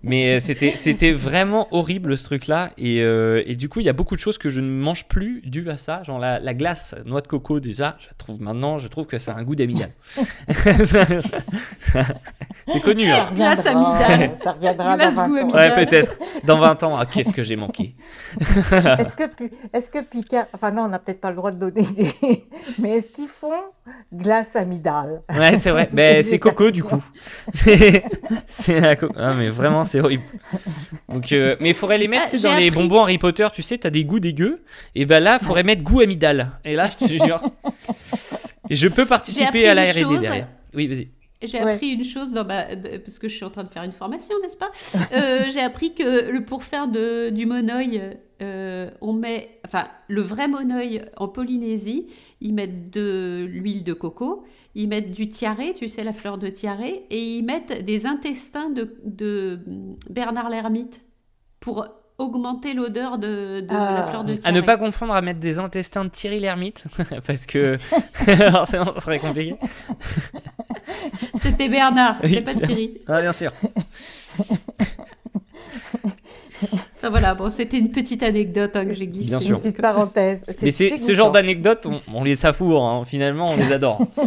[0.03, 2.71] Mais euh, c'était, c'était vraiment horrible ce truc-là.
[2.77, 5.07] Et, euh, et du coup, il y a beaucoup de choses que je ne mange
[5.07, 6.03] plus dû à ça.
[6.03, 9.17] Genre la, la glace noix de coco, déjà, je la trouve maintenant, je trouve que
[9.19, 9.89] ça a un goût d'amigal.
[11.79, 13.09] c'est connu.
[13.09, 13.29] Hein.
[13.35, 14.31] Glace reviendra, amidale.
[14.43, 15.41] Ça reviendra Glace dans 20 goût ans.
[15.41, 15.71] amidale.
[15.77, 16.17] Ouais, peut-être.
[16.45, 17.95] Dans 20 ans, ah, qu'est-ce que j'ai manqué.
[18.39, 19.23] Est-ce que,
[19.73, 22.11] est-ce que Picard, enfin non, on n'a peut-être pas le droit de donner des,
[22.79, 23.51] mais est-ce qu'ils font
[24.13, 25.89] glace amidale Ouais, c'est vrai.
[25.91, 27.03] Ben, c'est coco du coup.
[27.53, 28.03] C'est,
[28.47, 30.23] c'est la Ah, mais vraiment, c'est horrible.
[31.07, 33.01] Donc, euh, mais il faudrait les mettre Ah, tu sais, j'ai dans les appris- bonbons
[33.01, 33.47] Harry Potter.
[33.53, 34.61] Tu sais, t'as des goûts dégueux.
[34.95, 36.51] Et ben là, il faudrait mettre goût amidale.
[36.63, 37.41] Et là, je te jure.
[38.69, 40.47] Et je peux participer à la R&D derrière.
[40.75, 41.09] Oui, vas-y.
[41.41, 41.73] J'ai Ouais.
[41.73, 43.93] appris une chose dans ma, de- parce que je suis en train de faire une
[43.93, 44.71] formation, n'est-ce pas
[45.13, 48.01] Euh, J'ai appris que le, pour faire de, du monoeil,
[48.41, 52.07] euh, on met, enfin, le vrai monoeil en Polynésie,
[52.41, 54.43] ils mettent de l'huile de coco,
[54.75, 58.69] ils mettent du tiaré, tu sais la fleur de tiaré, et ils mettent des intestins
[58.69, 59.59] de, de
[60.09, 61.01] Bernard l'ermite
[61.61, 63.93] pour augmenter l'odeur de, de Ah.
[64.01, 64.55] la fleur de À tiaré.
[64.55, 66.83] ne pas confondre à mettre des intestins de Thierry Lhermitte,
[67.25, 67.77] parce que
[68.27, 69.55] Alors, sinon, ça serait compliqué.
[71.41, 72.41] C'était Bernard, c'était Oui.
[72.41, 73.01] pas Thierry.
[73.07, 73.51] Ah, bien sûr.
[76.97, 79.29] Enfin, voilà, bon, c'était une petite anecdote hein, que j'ai glissée.
[79.29, 79.59] Bien Une sûr.
[79.61, 79.93] petite Comme ça.
[79.93, 80.41] parenthèse.
[80.61, 83.05] Mais c'est ce genre d'anecdotes, on, on les savoure, hein.
[83.05, 84.01] finalement, on les adore.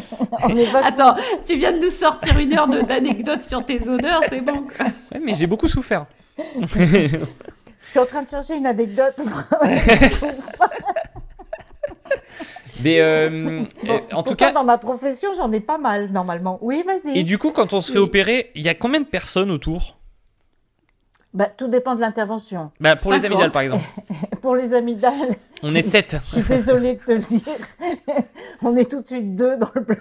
[0.45, 4.65] On Attends, tu viens de nous sortir une heure d'anecdotes sur tes odeurs, c'est bon.
[4.77, 4.87] quoi.
[5.13, 6.07] Ouais, mais j'ai beaucoup souffert.
[6.59, 7.19] Je
[7.91, 9.15] suis en train de chercher une anecdote.
[12.83, 16.59] Mais euh, Bon, euh, en tout cas, dans ma profession, j'en ai pas mal normalement.
[16.63, 17.19] Oui, vas-y.
[17.19, 18.05] et du coup, quand on se fait Oui.
[18.05, 19.99] opérer, il y a combien de personnes autour?
[21.35, 22.71] Bah, tout dépend de l'intervention.
[22.79, 23.31] bah, Pour les 50.
[23.33, 23.85] amygdales, par exemple.
[24.43, 26.17] Pour les amygdales, On est 7.
[26.25, 27.43] je suis désolée de te le dire,
[28.63, 30.01] on est tout de suite deux dans le bloc.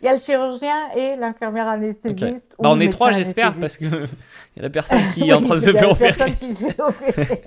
[0.00, 2.44] Il y a le chirurgien et l'infirmière anesthésiste.
[2.58, 5.32] ou Bah, on est trois, j'espère, parce que il y a la personne qui est
[5.32, 7.42] en train de se il y a faire la opérer.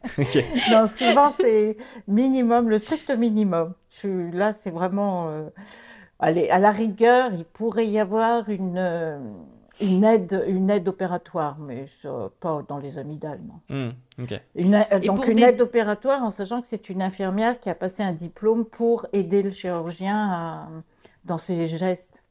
[0.70, 1.76] Non, souvent c'est
[2.08, 3.74] minimum, le strict minimum.
[3.90, 5.28] Je là, c'est vraiment.
[5.28, 5.48] euh,
[6.18, 9.18] allez, à la rigueur, il pourrait y avoir une, euh,
[9.80, 11.86] une aide, une aide opératoire, mais
[12.40, 13.88] pas dans les amygdales, non.
[13.88, 13.90] Hmm.
[14.54, 18.02] Une donc une des- aide opératoire en sachant que c'est une infirmière qui a passé
[18.02, 20.68] un diplôme pour aider le chirurgien à-
[21.24, 22.22] dans ses gestes.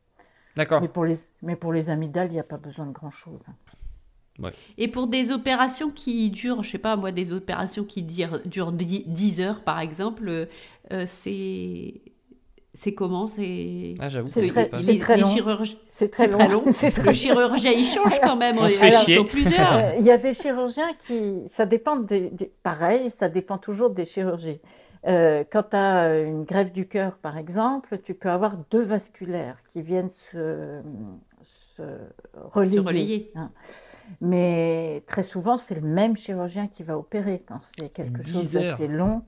[0.55, 0.81] D'accord.
[0.81, 3.41] Mais pour les, mais pour les amygdales, il n'y a pas besoin de grand-chose.
[4.77, 8.71] Et pour des opérations qui durent, je sais pas moi, des opérations qui durent, durent
[8.71, 10.45] 10 10 heures par exemple, euh,
[10.91, 12.01] euh, c'est.
[12.73, 13.27] C'est comment?
[13.27, 13.95] C'est.
[13.99, 15.27] Ah, j'avoue, C'est que très- se les, les long.
[15.33, 16.63] chirurgiens- C'est très, long.
[16.71, 18.57] C'est très Le chirurgien, il change quand même.
[18.59, 19.23] On se et fait alors, chier.
[19.25, 19.73] Plusieurs.
[19.73, 23.89] Euh, Il y a des chirurgiens qui, ça dépend des, des- pareil, ça dépend toujours
[23.89, 24.61] des chirurgies.
[25.05, 29.57] Euh, quand tu as une greffe du cœur, par exemple, tu peux avoir deux vasculaires
[29.69, 30.79] qui viennent se,
[31.75, 31.81] se
[32.53, 32.79] relayer.
[32.79, 33.31] relayer.
[33.35, 33.51] hein.
[34.19, 38.57] Mais très souvent, c'est le même chirurgien qui va opérer quand c'est quelque 10 chose
[38.57, 38.63] heures.
[38.71, 39.21] d'assez long.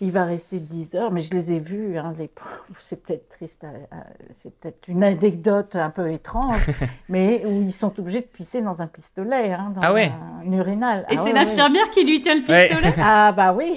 [0.00, 2.50] Il va rester 10 heures, mais je les ai vus, hein, les pauvres.
[2.74, 6.66] C'est peut-être triste, à- à- c'est peut-être une anecdote un peu étrange,
[7.08, 10.10] mais où ils sont obligés de pisser dans un pistolet, hein, dans Ah ouais.
[10.40, 11.06] un, une urinale.
[11.10, 12.74] Et Ah c'est ouais, l'infirmière qui lui tient le pistolet.
[12.74, 12.94] ouais.
[13.02, 13.74] Ah bah oui,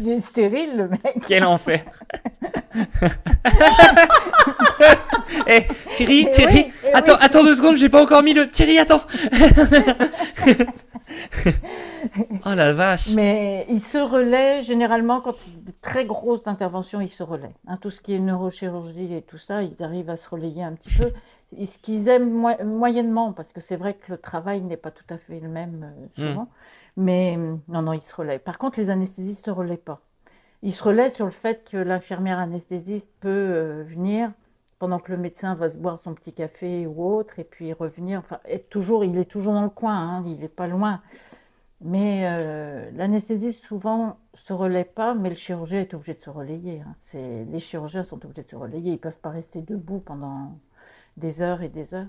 [0.00, 1.18] il est stérile le mec.
[1.28, 1.82] Quel enfer
[5.48, 7.18] Eh, Thierry, Thierry, oui, attends, oui.
[7.20, 8.48] attends deux secondes, j'ai pas encore mis le.
[8.48, 9.00] Thierry, attends
[12.44, 17.08] Oh la vache Mais ils se relaient généralement quand c'est de très grosses interventions, ils
[17.08, 17.54] se relaient.
[17.66, 20.72] Hein, tout ce qui est neurochirurgie et tout ça, ils arrivent à se relayer un
[20.74, 21.10] petit peu.
[21.56, 24.90] Et ce qu'ils aiment mo- moyennement, parce que c'est vrai que le travail n'est pas
[24.90, 26.48] tout à fait le même euh, souvent.
[26.96, 28.38] Mais euh, non, non, ils se relaient.
[28.38, 30.00] Par contre, les anesthésistes ne se relaient pas.
[30.62, 34.30] Ils se relaient sur le fait que l'infirmière anesthésiste peut euh, venir
[34.78, 38.18] pendant que le médecin va se boire son petit café ou autre, et puis revenir.
[38.20, 41.02] Enfin, être toujours, il est toujours dans le coin, hein, il n'est pas loin.
[41.82, 46.80] Mais euh, l'anesthésiste souvent se relaie pas, mais le chirurgien est obligé de se relayer.
[46.80, 46.94] hein.
[47.00, 48.92] C'est, les chirurgiens sont obligés de se relayer.
[48.92, 50.58] Ils peuvent pas rester debout pendant
[51.16, 52.06] des heures et des heures,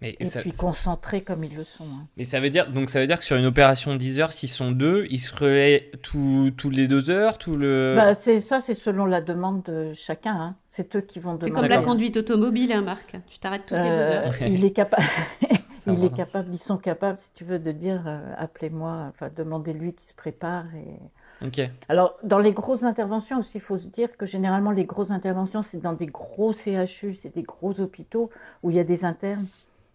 [0.00, 1.84] mais et ça, puis concentrés comme ils le sont.
[1.84, 2.06] hein.
[2.16, 4.32] mais ça veut dire donc ça veut dire que sur une opération de 10 heures,
[4.32, 7.94] s'ils sont deux, ils se relaient tout, toutes les deux heures, tout le.
[7.96, 10.34] Bah, c'est ça, c'est selon la demande de chacun.
[10.34, 10.56] hein.
[10.68, 11.68] C'est eux qui vont C'est demander.
[11.68, 13.16] comme la conduite automobile, hein, Marc.
[13.28, 14.42] Tu t'arrêtes toutes les deux Euh, heures.
[14.42, 15.02] il est capable.
[15.86, 16.12] Il est.
[16.52, 19.06] Ils sont capables, si tu veux, de dire euh, appelez-moi.
[19.08, 21.46] Enfin, demandez-lui qui se prépare et.
[21.46, 21.60] Ok.
[21.88, 25.62] Alors, dans les grosses interventions aussi, il faut se dire que généralement, les grosses interventions,
[25.62, 28.28] c'est dans des gros CHU, c'est des gros hôpitaux
[28.62, 29.46] où il y a des internes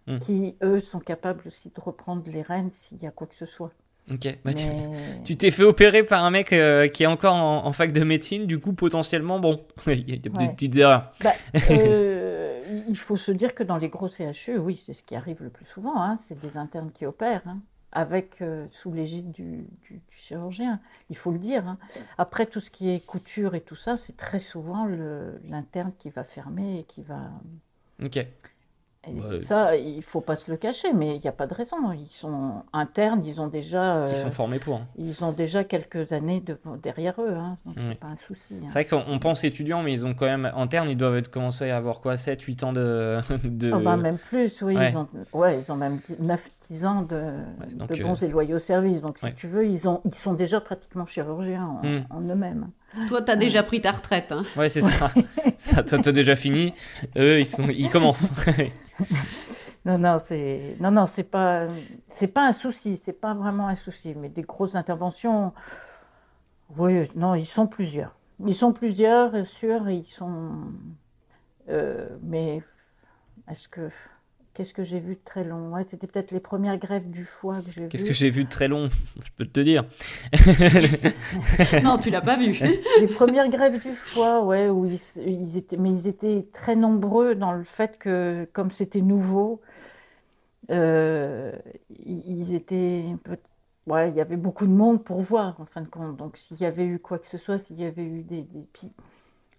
[0.06, 0.20] Hmm.
[0.20, 3.46] qui, eux, sont capables aussi de reprendre les rênes s'il y a quoi que ce
[3.46, 3.72] soit.
[4.12, 4.38] Ok.
[4.44, 4.52] Bah,
[5.24, 8.46] tu t'es fait opérer par un mec euh, qui est encore en, fac de médecine,
[8.46, 11.06] du coup, potentiellement, bon, il y a des petites erreurs.
[11.24, 11.32] Bah,
[11.70, 15.42] euh, il faut se dire que dans les gros CHU, oui, c'est ce qui arrive
[15.42, 17.60] le plus souvent, hein, c'est des internes qui opèrent, hein,
[17.94, 19.68] avec, euh, sous l'égide du,
[20.12, 21.66] chirurgien, il faut le dire.
[21.66, 21.78] Hein.
[22.18, 24.86] Après, tout ce qui est couture et tout ça, c'est très souvent
[25.50, 27.32] l'interne qui va fermer et qui va...
[28.04, 28.26] Ok.
[29.06, 31.92] Bah, ça, il faut pas se le cacher, mais il n'y a pas de raison.
[31.92, 34.08] Ils sont internes, ils ont déjà.
[34.10, 34.78] ils sont euh, formés pour.
[34.78, 34.88] Hein.
[34.98, 38.54] Ils ont déjà quelques années de, derrière eux, hein, donc c'est pas un souci.
[38.54, 38.68] Hein.
[38.68, 41.70] C'est vrai qu'on pense étudiants, mais ils ont quand même internes, ils doivent être commencé
[41.70, 43.18] à avoir quoi, 7, 8 ans de.
[43.44, 43.72] de...
[43.74, 44.76] Oh, bah, même plus, oui.
[44.76, 47.34] Ils, ont, ouais, ils ont même 9, 10 ans de,
[47.76, 49.02] de bons euh, et loyaux services.
[49.02, 52.06] Donc si tu veux, ils, ont, ils sont déjà pratiquement chirurgiens en, hmm.
[52.10, 52.70] en eux-mêmes.
[53.08, 54.32] Toi, tu as déjà pris ta retraite.
[54.32, 54.44] Hein.
[54.56, 55.12] Ouais, c'est ça.
[55.58, 56.74] ça t'as déjà fini.
[57.18, 58.32] Eux, ils, sont, ils commencent.
[59.86, 61.68] non, non, c'est non, non, c'est pas,
[62.10, 63.00] c'est pas un souci.
[63.04, 64.16] C'est pas vraiment un souci.
[64.16, 65.54] Mais des grosses interventions,
[66.78, 68.16] oui, non, ils sont plusieurs.
[68.46, 69.90] Ils sont plusieurs, sûr.
[69.90, 70.52] Ils sont,
[71.70, 72.62] euh, mais
[73.50, 73.90] est-ce que
[74.54, 75.74] Qu'est-ce que j'ai vu de très long?
[75.74, 78.50] Ouais, C'était peut-être les premières grèves du foie que j'ai Qu'est-ce que j'ai vu de
[78.50, 78.88] très long?
[78.88, 79.86] Je peux te dire.
[81.84, 82.60] non, tu l'as pas vu.
[83.00, 87.54] les premières grèves du foie, ouais, où ils, étaient, mais ils étaient très nombreux dans
[87.54, 89.62] le fait que, comme c'était nouveau,
[90.70, 91.52] euh,
[92.06, 93.06] ils étaient
[93.88, 96.16] ouais, il y avait beaucoup de monde pour voir en fin de compte.
[96.18, 98.68] Donc s'il y avait eu quoi que ce soit, s'il y avait eu des, des...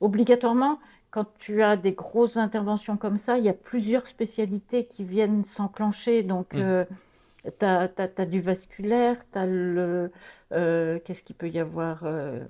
[0.00, 0.78] obligatoirement,
[1.14, 5.44] quand tu as des grosses interventions comme ça, il y a plusieurs spécialités qui viennent
[5.44, 6.24] s'enclencher.
[6.24, 6.58] Donc, mm.
[6.58, 6.84] euh,
[7.44, 10.10] tu as, du vasculaire, tu as le.
[10.50, 12.40] Euh, qu'est-ce qu'il peut y avoir euh,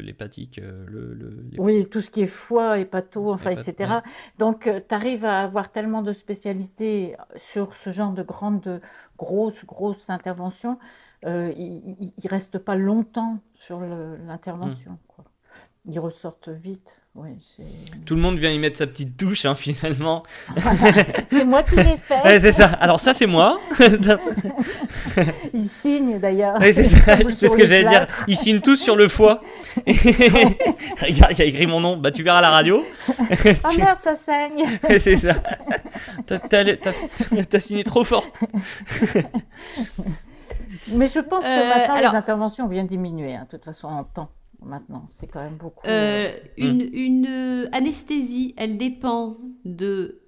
[0.00, 3.94] L'hépatique, le, Oui, tout ce qui est foie, hépato, enfin, etc.
[4.38, 8.80] Donc, tu arrives à avoir tellement de spécialités sur ce genre de grandes,
[9.18, 10.78] grosses, grosses interventions
[11.24, 14.92] euh, ils ne restent pas longtemps sur l'intervention.
[14.92, 15.22] Hmm.
[15.86, 16.98] Ils ressortent vite.
[18.06, 20.24] Tout le monde vient y mettre sa petite touche, hein, finalement.
[21.30, 22.40] c'est moi qui l'ai fait.
[22.40, 22.66] c'est ça.
[22.66, 23.60] Alors ça, c'est moi.
[25.54, 26.56] Ils signent d'ailleurs.
[26.60, 28.08] c'est c'est ce que j'allais dire.
[28.26, 29.40] Ils signent tous sur le foie.
[29.86, 31.96] Regarde, il y a écrit mon nom.
[31.96, 32.84] Bah, tu verras la radio.
[33.08, 34.66] ah merde, ça saigne.
[34.98, 35.34] c'est ça.
[36.26, 38.26] T'as signé trop fort.
[40.92, 43.88] Mais je pense que euh, maintenant, les interventions ont bien diminué, hein, de toute façon,
[43.88, 44.30] en temps.
[44.62, 45.86] Maintenant, c'est quand même beaucoup.
[45.86, 46.94] Euh, euh, une, hmm.
[46.94, 50.20] une anesthésie, elle dépend de.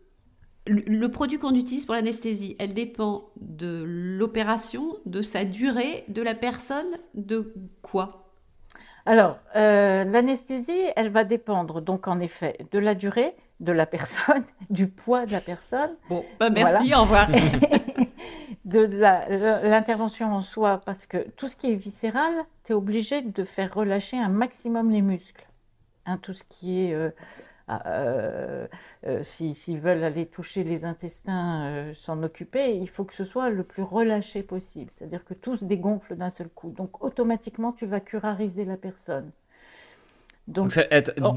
[0.68, 6.34] Le, produit qu'on utilise pour l'anesthésie, elle dépend de l'opération, de sa durée, de la
[6.34, 8.32] personne, de quoi?
[9.06, 14.88] Alors, l'anesthésie, elle va dépendre, donc en effet, de la durée, de la personne, du
[14.88, 15.90] poids de la personne.
[16.08, 17.28] Bon, bah merci, au revoir.
[18.66, 22.32] de l'intervention en soi, parce que tout ce qui est viscéral,
[22.64, 25.46] tu es obligé de faire relâcher un maximum les muscles.
[26.04, 26.94] Hein, tout ce qui est...
[26.94, 27.10] Euh,
[27.68, 28.68] ah, euh,
[29.06, 33.64] euh, s'ils veulent aller toucher les intestins, s'en occuper, il faut que ce soit le
[33.64, 34.90] plus relâché possible.
[34.94, 36.70] C'est-à-dire que tout se dégonfle d'un seul coup.
[36.70, 39.32] Donc automatiquement, tu vas curariser la personne.
[40.48, 40.70] Donc,
[41.20, 41.34] oh.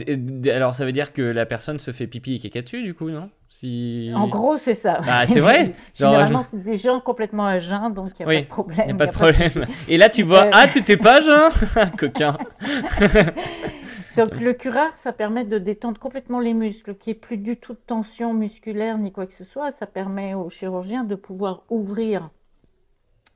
[0.51, 3.10] alors ça veut dire que la personne se fait pipi et caca dessus du coup,
[3.10, 3.32] non?
[3.49, 4.12] Si...
[4.16, 5.01] En gros, c'est ça.
[5.03, 5.74] Bah, c'est vrai.
[5.95, 8.86] Généralement, c'est des gens complètement à jeun, donc il n'y a pas de problème.
[8.88, 9.66] Il a pas de problème.
[9.88, 12.38] et là, tu vois, ah, tu t'es pas à jeun Coquin.
[14.18, 17.57] donc le curare, ça permet de détendre complètement les muscles, qu'il n'y ait plus du
[17.57, 19.72] tout de tension musculaire ni quoi que ce soit.
[19.72, 22.30] Ça permet au chirurgien de pouvoir ouvrir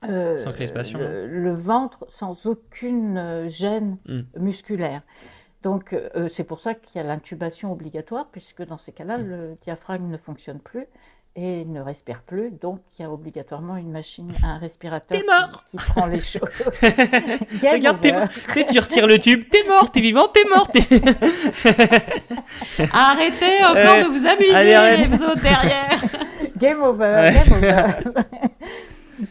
[0.08, 0.98] euh, sans crispation.
[1.00, 4.20] Le, ventre sans aucune euh, gêne hmm.
[4.38, 5.02] musculaire.
[5.64, 9.26] Donc euh, c'est pour ça qu'il y a l'intubation obligatoire, puisque dans ces cas-là, mm.
[9.26, 10.86] le diaphragme ne fonctionne plus
[11.36, 12.50] et ne respire plus.
[12.50, 15.22] Donc il y a obligatoirement une machine, un respirateur
[15.64, 16.42] qui, prend les choses.
[17.62, 18.28] Regarde, t'es mort.
[18.52, 20.68] tu retires le tube, t'es mort, t'es vivant, t'es mort.
[22.92, 25.98] Arrêtez encore de vous amuser, allez, vous autres derrière.
[26.58, 27.86] game over, game over.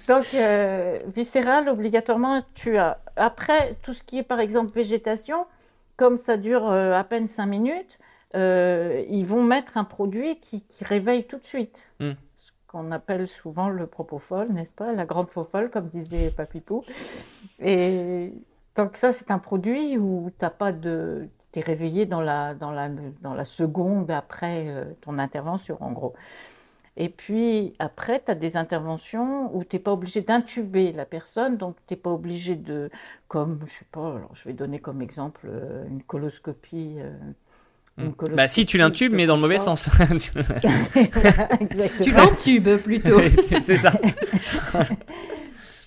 [0.08, 2.98] Donc, euh, viscéral, obligatoirement, tu as.
[3.16, 5.46] Après, tout ce qui est par exemple végétation,
[5.98, 8.00] comme ça dure euh, à peine 5 minutes,
[8.36, 11.78] euh, ils vont mettre un produit qui, réveille tout de suite.
[12.00, 12.14] Hmm.
[12.36, 14.94] Ce qu'on appelle souvent le propofol, n'est-ce pas?
[14.94, 16.84] La grande faux comme disait Papipou.
[17.60, 18.34] Et
[18.76, 21.30] donc ça, c'est un produit où tu pas de...
[21.56, 22.89] Es réveillé dans la, dans, la,
[23.22, 26.16] dans la seconde après euh, ton intervention, en gros.
[26.96, 31.58] Et puis après, tu as des interventions où tu n'es pas obligé d'intuber la personne,
[31.58, 32.91] donc tu n'es pas obligé de,
[33.28, 37.12] comme, je sais pas, alors je vais donner comme exemple euh, une coloscopie euh,
[37.98, 38.10] Hmm.
[38.36, 39.88] Bah si tu l'intubes, mais dans le mauvais sens.
[42.02, 43.20] Tu l'entubes plutôt.
[43.62, 43.94] c'est ça.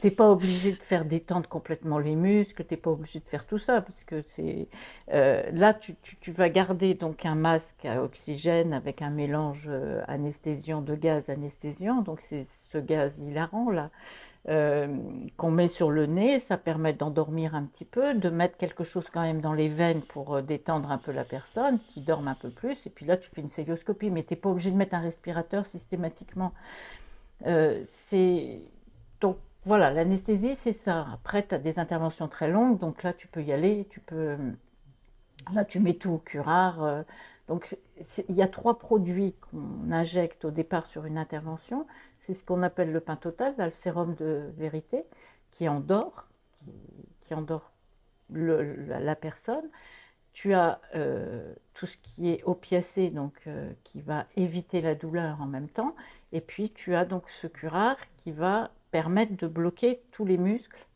[0.00, 3.58] T'es pas obligé de faire détendre complètement les muscles, t'es pas obligé de faire tout
[3.58, 4.68] ça, parce que c'est
[5.12, 5.96] euh, là tu,
[6.32, 12.02] vas garder donc un masque à oxygène avec un mélange euh, anesthésiant de gaz anesthésiant,
[12.02, 13.90] donc c'est ce gaz hilarant là
[14.48, 14.86] euh,
[15.38, 19.08] qu'on met sur le nez, ça permet d'endormir un petit peu, de mettre quelque chose
[19.10, 22.50] quand même dans les veines pour détendre un peu la personne, qui dorme un peu
[22.50, 25.00] plus, et puis là tu fais une célioscopie, mais t'es pas obligé de mettre un
[25.00, 26.52] respirateur systématiquement.
[27.86, 28.60] C'est
[29.66, 31.08] voilà, l'anesthésie, c'est ça.
[31.12, 34.36] Après, tu as des interventions très longues, donc là, tu peux y aller, tu peux...
[35.52, 36.82] Là, tu mets tout au curare.
[36.84, 37.02] euh,
[37.48, 37.76] Donc,
[38.28, 41.86] il y a trois produits qu'on injecte au départ sur une intervention.
[42.16, 45.04] C'est ce qu'on appelle le pain total, là, le sérum de vérité,
[45.50, 46.26] qui endort,
[47.22, 47.72] qui, endort
[48.30, 49.68] la personne.
[50.32, 55.40] Tu as euh, tout ce qui est opiacé, donc euh, qui va éviter la douleur
[55.40, 55.94] en même temps.
[56.32, 60.86] Et puis tu as donc ce curare qui va permettre de bloquer tous les muscles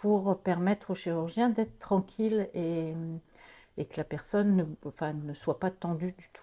[0.00, 2.92] pour permettre au chirurgien d'être tranquille et,
[3.76, 6.42] et que la personne ne, enfin, ne soit pas tendue du tout.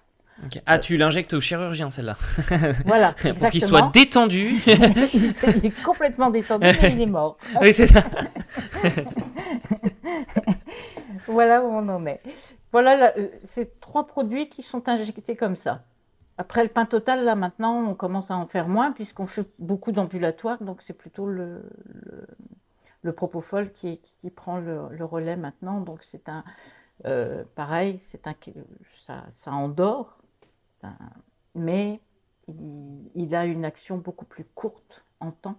[0.65, 2.17] Ah, tu l'injectes au chirurgien celle-là.
[2.85, 4.55] Voilà, Pour qu'il soit détendu.
[4.67, 7.37] il, est, il est complètement détendu, mais il est mort.
[7.61, 8.03] oui, c'est ça.
[11.27, 12.19] Voilà où on en est.
[12.71, 15.83] Voilà, la- euh, c'est trois produits qui sont injectés comme ça.
[16.37, 19.91] Après le pain total, là maintenant, on commence à en faire moins puisqu'on fait beaucoup
[19.91, 21.63] d'ambulatoires, donc c'est plutôt le,
[23.15, 23.99] propofol qui,
[24.35, 25.79] prend le, relais maintenant.
[25.79, 26.43] Donc c'est un,
[27.05, 28.35] euh, pareil, c'est un,
[29.05, 30.17] ça, ça endort,
[31.55, 32.01] mais
[32.47, 35.57] il, il a une action beaucoup plus courte en temps.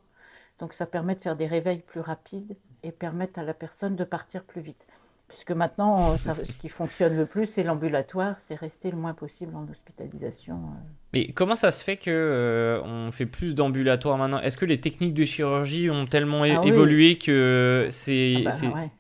[0.59, 4.05] Donc ça permet de faire des réveils plus rapides et permettre à la personne de
[4.05, 4.87] partir plus vite.
[5.29, 9.13] Puisque maintenant, euh, ça- ce qui fonctionne le plus, c'est l'ambulatoire, c'est rester le moins
[9.13, 10.55] possible en hospitalisation.
[10.55, 10.79] euh.
[11.13, 14.41] Mais comment ça se fait que euh, on fait plus d'ambulatoires maintenant?
[14.41, 16.69] Est-ce que les techniques de chirurgie ont tellement Ah oui.
[16.69, 18.91] évolué que c'est Ah bah, ouais.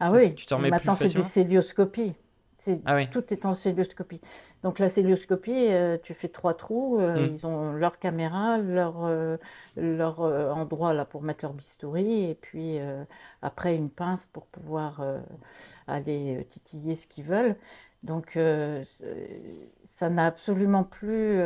[0.00, 2.14] Ah oui, tu t'en plus maintenant c'est des célioscopies.
[2.58, 3.08] C'est- Ah oui.
[3.08, 4.20] Tout est en célioscopie.
[4.62, 7.34] Donc la célioscopie, euh, tu fais trois trous, euh, Mm.
[7.34, 9.36] ils ont leur caméra, leur, euh,
[9.76, 12.78] leur endroit là pour mettre leur bistouri, et puis
[13.42, 15.02] après une pince pour pouvoir
[15.86, 17.56] aller titiller ce qu'ils veulent.
[18.02, 18.38] Donc
[19.86, 21.38] ça n'a absolument plus,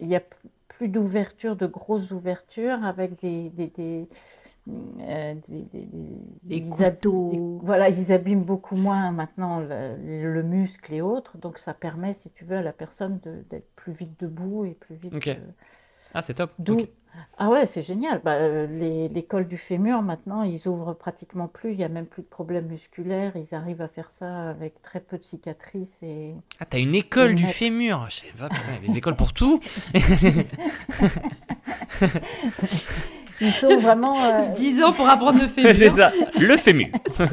[0.00, 0.22] il n'y a
[0.68, 4.08] plus d'ouverture, de grosses ouvertures avec des, des, des,
[4.68, 5.86] euh, des-
[6.42, 7.60] des- couteaux.
[7.62, 12.30] voilà, ils abîment beaucoup moins maintenant le, le muscle et autres, donc ça permet, si
[12.30, 13.18] tu veux, à la personne
[13.50, 15.26] d'être plus vite debout et plus vite.
[15.28, 15.34] Euh,
[16.14, 16.50] Ah, c'est top.
[17.38, 18.20] Ah ouais, c'est génial.
[18.24, 19.08] Bah, euh, les-
[19.44, 21.72] du fémur, maintenant, ils ouvrent pratiquement plus.
[21.72, 23.32] Il n'y a même plus de problèmes musculaires.
[23.36, 25.98] Ils arrivent à faire ça avec très peu de cicatrices.
[26.02, 26.34] Et...
[26.60, 28.06] Ah, t'as une école Et du mettre- fémur.
[28.10, 29.60] Je sais pas, putain, il y a des écoles pour tout.
[33.40, 34.22] Ils sont vraiment...
[34.22, 35.74] euh, 10 ans pour apprendre le fémur.
[35.74, 36.88] c'est ça, le fémur.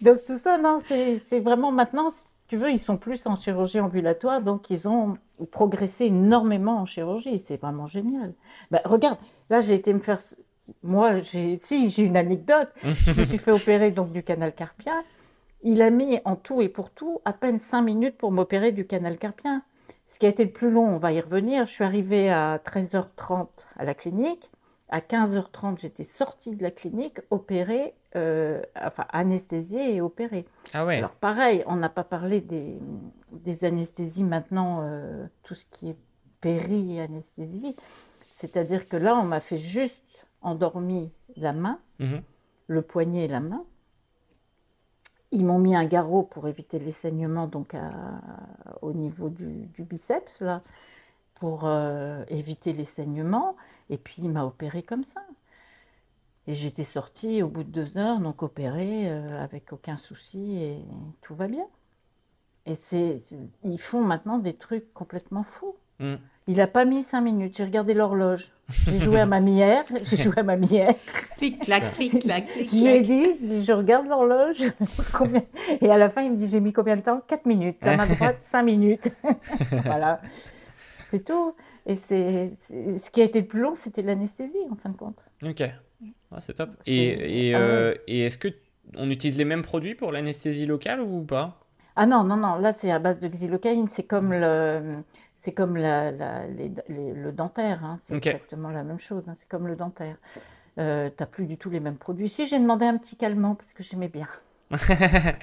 [0.00, 3.36] Donc tout ça, non, c'est c'est vraiment maintenant, si tu veux, ils sont plus en
[3.36, 5.16] chirurgie ambulatoire, donc ils ont
[5.50, 7.38] progressé énormément en chirurgie.
[7.38, 8.34] C'est vraiment génial.
[8.70, 9.18] Bah, regarde,
[9.50, 10.20] là j'ai été me faire...
[10.84, 12.68] Moi, j'ai si, j'ai une anecdote.
[12.84, 15.02] Je me suis fait opérer donc du canal carpien.
[15.64, 18.86] Il a mis en tout et pour tout à peine 5 minutes pour m'opérer du
[18.86, 19.62] canal carpien.
[20.12, 21.64] Ce qui a été le plus long, on va y revenir.
[21.64, 23.46] Je suis arrivée à 13h30
[23.78, 24.50] à la clinique.
[24.90, 30.44] À 15h30, j'étais sortie de la clinique, opérée, euh, enfin anesthésiée et opérée.
[30.74, 30.98] Ah ouais.
[30.98, 32.78] Alors pareil, on n'a pas parlé des,
[33.32, 35.96] des anesthésies maintenant, euh, tout ce qui est
[36.42, 37.74] péri-anesthésie.
[38.34, 42.20] C'est-à-dire que là, on m'a fait juste endormi la main, Mhm.
[42.66, 43.64] le poignet et la main.
[45.32, 48.20] Ils m'ont mis un garrot pour éviter les saignements donc à-
[48.82, 50.62] au niveau du, du biceps, là,
[51.36, 53.56] pour euh, éviter les saignements.
[53.90, 55.22] Et puis, il m'a opéré comme ça.
[56.46, 60.78] Et j'étais sortie au bout de deux heures, donc opérée euh, avec aucun souci et
[61.20, 61.66] tout va bien.
[62.66, 65.74] Et c'est, c'est- ils font maintenant des trucs complètement fous.
[66.00, 66.14] Mm.
[66.48, 67.56] Il n'a pas mis cinq minutes.
[67.56, 68.50] J'ai regardé l'horloge.
[68.86, 69.84] J'ai joué à ma mière.
[70.04, 70.94] J'ai joué à ma mière.
[71.36, 74.62] Clic, clac, clic, clac, clic, Je lui ai dit, je, dis, je regarde l'horloge.
[75.12, 75.42] Combien-
[75.80, 77.20] Et à la fin, il me dit, j'ai mis combien de temps?
[77.26, 77.76] 4 minutes.
[77.82, 79.08] La main droite, 5 minutes.
[79.84, 80.20] voilà.
[81.08, 81.54] C'est tout.
[81.86, 85.24] Et c'est, ce qui a été le plus long, c'était l'anesthésie, en fin de compte.
[85.44, 85.62] Ok.
[86.30, 86.70] Ah, c'est top.
[86.86, 88.48] Et, et, Ah euh, et est-ce que
[88.96, 91.58] on utilise les mêmes produits pour l'anesthésie locale ou pas?
[91.96, 92.54] Ah non, non, non.
[92.56, 93.86] Là, c'est à base de xylocaïne.
[93.88, 94.96] C'est comme le,
[95.42, 97.84] c'est comme la, la- les- les- le dentaire.
[97.84, 97.96] hein.
[98.00, 99.24] C'est exactement la même chose.
[99.28, 99.32] hein.
[99.34, 100.14] C'est comme le dentaire.
[100.78, 102.28] Euh, t'as plus du tout les mêmes produits.
[102.28, 104.28] Si j'ai demandé un petit calmant parce que j'aimais bien.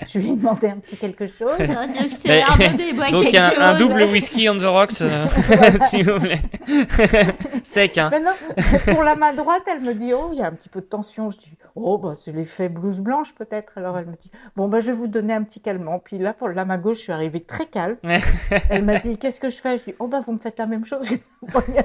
[0.08, 1.52] Je lui ai demandé un petit quelque chose.
[1.60, 1.64] Oh,
[2.28, 5.26] Mais- Donc un, double whisky on the rocks, euh,
[5.84, 6.42] s'il vous plaît.
[7.64, 8.10] Sec, hein.
[8.12, 8.32] Mais non,
[8.94, 10.86] pour la main droite, elle me dit Oh, il y a un petit peu de
[10.86, 11.30] tension.
[11.30, 13.74] Je dis Oh, bah, c'est l'effet blouse blanche peut-être.
[13.78, 16.00] Alors elle me dit Bon, bah, je vais vous donner un petit calmant.
[16.00, 17.98] Puis là, pour la main gauche, je suis arrivée très calme.
[18.70, 19.78] elle m'a dit Qu'est-ce que je fais?
[19.78, 21.08] Je dis Oh, bah, vous me faites la même chose.
[21.08, 21.84] que la première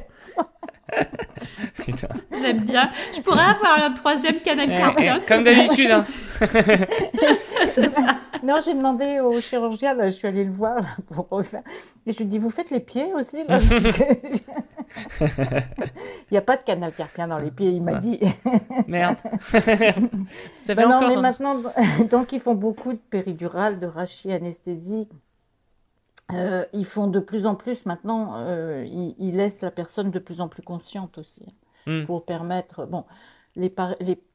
[1.85, 2.09] Putain.
[2.41, 2.91] J'aime bien.
[3.17, 5.19] Je pourrais avoir un troisième canal Eh, carpien.
[5.21, 6.05] eh, Comme d'habitude, hein.
[8.43, 11.63] Non, j'ai demandé au chirurgien, là, je suis allée le voir là, pour refaire.
[12.07, 13.59] Et je lui dis, vous faites les pieds aussi là
[15.21, 18.21] Il n'y a pas de canal carpien dans les pieds, il m'a dit.
[18.87, 19.17] Merde.
[20.65, 21.09] Ça Ben non, encore.
[21.09, 21.21] mais hein.
[21.23, 21.63] maintenant,
[22.11, 25.09] donc ils font beaucoup de péridurale, de rachis, anesthésie.
[26.33, 30.19] Euh, ils font de plus en plus maintenant, euh, ils, ils laissent la personne de
[30.19, 31.45] plus en plus consciente aussi,
[31.87, 32.05] Hmm.
[32.07, 33.05] pour permettre, bon,
[33.57, 33.71] les,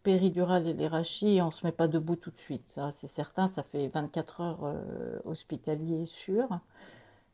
[0.04, 3.08] péridurales et les rachis, on ne se met pas debout tout de suite, ça c'est
[3.08, 6.48] certain, ça fait 24 heures euh, hospitalier sûr,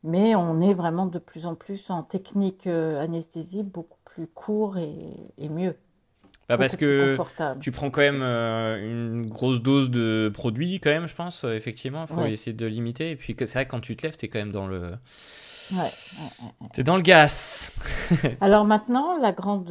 [0.04, 4.78] mais on est vraiment de plus en plus en technique euh, anesthésie beaucoup plus court
[4.78, 5.76] et, et mieux,
[6.48, 7.20] Bah, parce que
[7.60, 11.42] tu prends quand même euh, une grosse dose de produit, quand même, je pense.
[11.44, 12.26] euh, effectivement, il faut Ouais.
[12.26, 13.10] essayer de limiter.
[13.10, 14.92] Et puis, c'est vrai quand tu te lèves, t'es quand même dans le.
[15.70, 15.96] Ouais.
[16.72, 17.72] T'es dans le gaz.
[18.40, 19.70] Alors maintenant, la grande,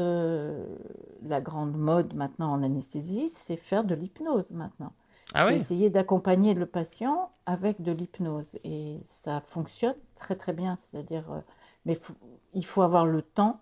[1.27, 4.93] la grande mode maintenant en anesthésie, c'est faire de l'hypnose maintenant.
[5.33, 8.57] Ah C'est oui essayer d'accompagner le patient avec de l'hypnose.
[8.63, 10.77] Et ça fonctionne très très bien.
[10.77, 11.39] C'est-à-dire, euh,
[11.85, 12.13] mais faut-
[12.53, 13.59] il faut avoir le temps.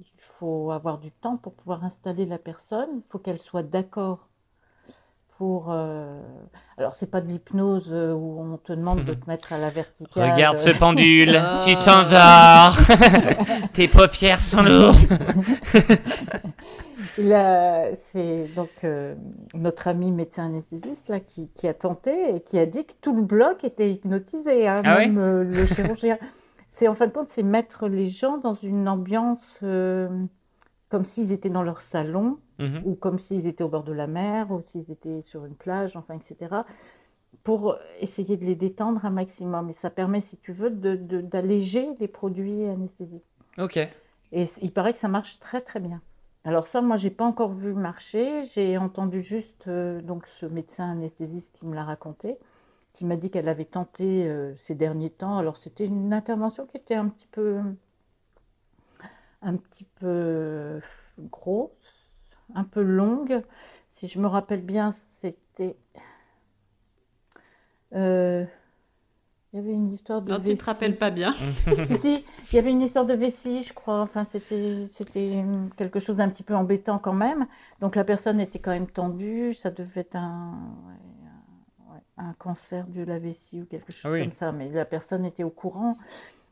[0.00, 2.88] Il faut avoir du temps pour pouvoir installer la personne.
[2.96, 4.28] Il faut qu'elle soit d'accord
[5.36, 5.66] pour.
[5.70, 6.20] euh,
[6.78, 9.70] Alors, c'est pas de l'hypnose euh, où on te demande de te mettre à la
[9.70, 10.32] verticale.
[10.32, 11.60] Regarde ce pendule, Ah.
[11.64, 12.76] tu t'endors.
[13.72, 14.96] Tes paupières sont lourdes.
[17.94, 19.14] C'est donc euh,
[19.54, 23.14] notre ami médecin anesthésiste là, qui, qui a tenté et qui a dit que tout
[23.14, 26.18] le bloc était hypnotisé, hein, Ah même euh, le chirurgien.
[26.70, 30.08] C'est en fin de compte, c'est mettre les gens dans une ambiance euh,
[30.90, 32.82] comme s'ils étaient dans leur salon Mhm.
[32.84, 35.96] ou comme s'ils étaient au bord de la mer ou s'ils étaient sur une plage,
[35.96, 36.62] enfin, etc.
[37.44, 39.70] Pour essayer de les détendre un maximum.
[39.70, 43.24] Et ça permet, si tu veux, de- de- d'alléger les produits anesthésiques.
[43.58, 43.76] Ok.
[44.32, 46.00] Et il paraît que ça marche très très bien.
[46.48, 48.42] Alors ça, moi, j'ai pas encore vu marcher.
[48.44, 52.38] J'ai entendu juste euh, donc ce médecin anesthésiste qui me l'a raconté,
[52.94, 55.36] qui m'a dit qu'elle avait tenté euh, ces derniers temps.
[55.36, 57.60] Alors c'était une intervention qui était un petit peu,
[59.42, 60.80] un petit peu
[61.18, 62.16] grosse,
[62.54, 63.42] un peu longue.
[63.90, 65.76] Si je me rappelle bien, c'était,
[67.94, 68.46] euh,
[69.52, 70.62] il y avait une histoire de Non, tu te vessie.
[70.64, 71.32] rappelles pas bien.
[71.86, 74.00] Si, si, il y avait une histoire de vessie, je crois.
[74.02, 75.42] Enfin, c'était, c'était
[75.76, 77.46] quelque chose d'un petit peu embêtant quand même.
[77.80, 79.54] Donc la personne était quand même tendue.
[79.54, 80.52] Ça devait être un,
[81.90, 84.22] ouais, un, cancer de la vessie ou quelque chose Ah oui.
[84.22, 84.52] comme ça.
[84.52, 85.96] Mais la personne était au courant.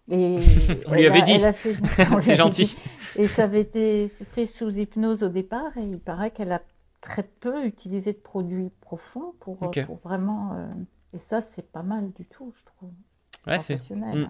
[0.09, 0.39] Et
[0.87, 1.39] On lui avait a- dit.
[1.53, 1.77] fait-
[2.23, 2.65] C'est gentil.
[2.65, 2.77] dit.
[3.17, 5.77] Et ça avait été fait sous hypnose au départ.
[5.77, 6.63] Et il paraît qu'elle a
[7.03, 9.59] très peu utilisé de produits profonds pour
[10.03, 10.55] vraiment.
[10.55, 10.67] euh,
[11.17, 12.91] Et ça, c'est pas mal du tout, je trouve.
[13.47, 13.91] Ouais, c'est-.
[13.91, 14.29] Mm.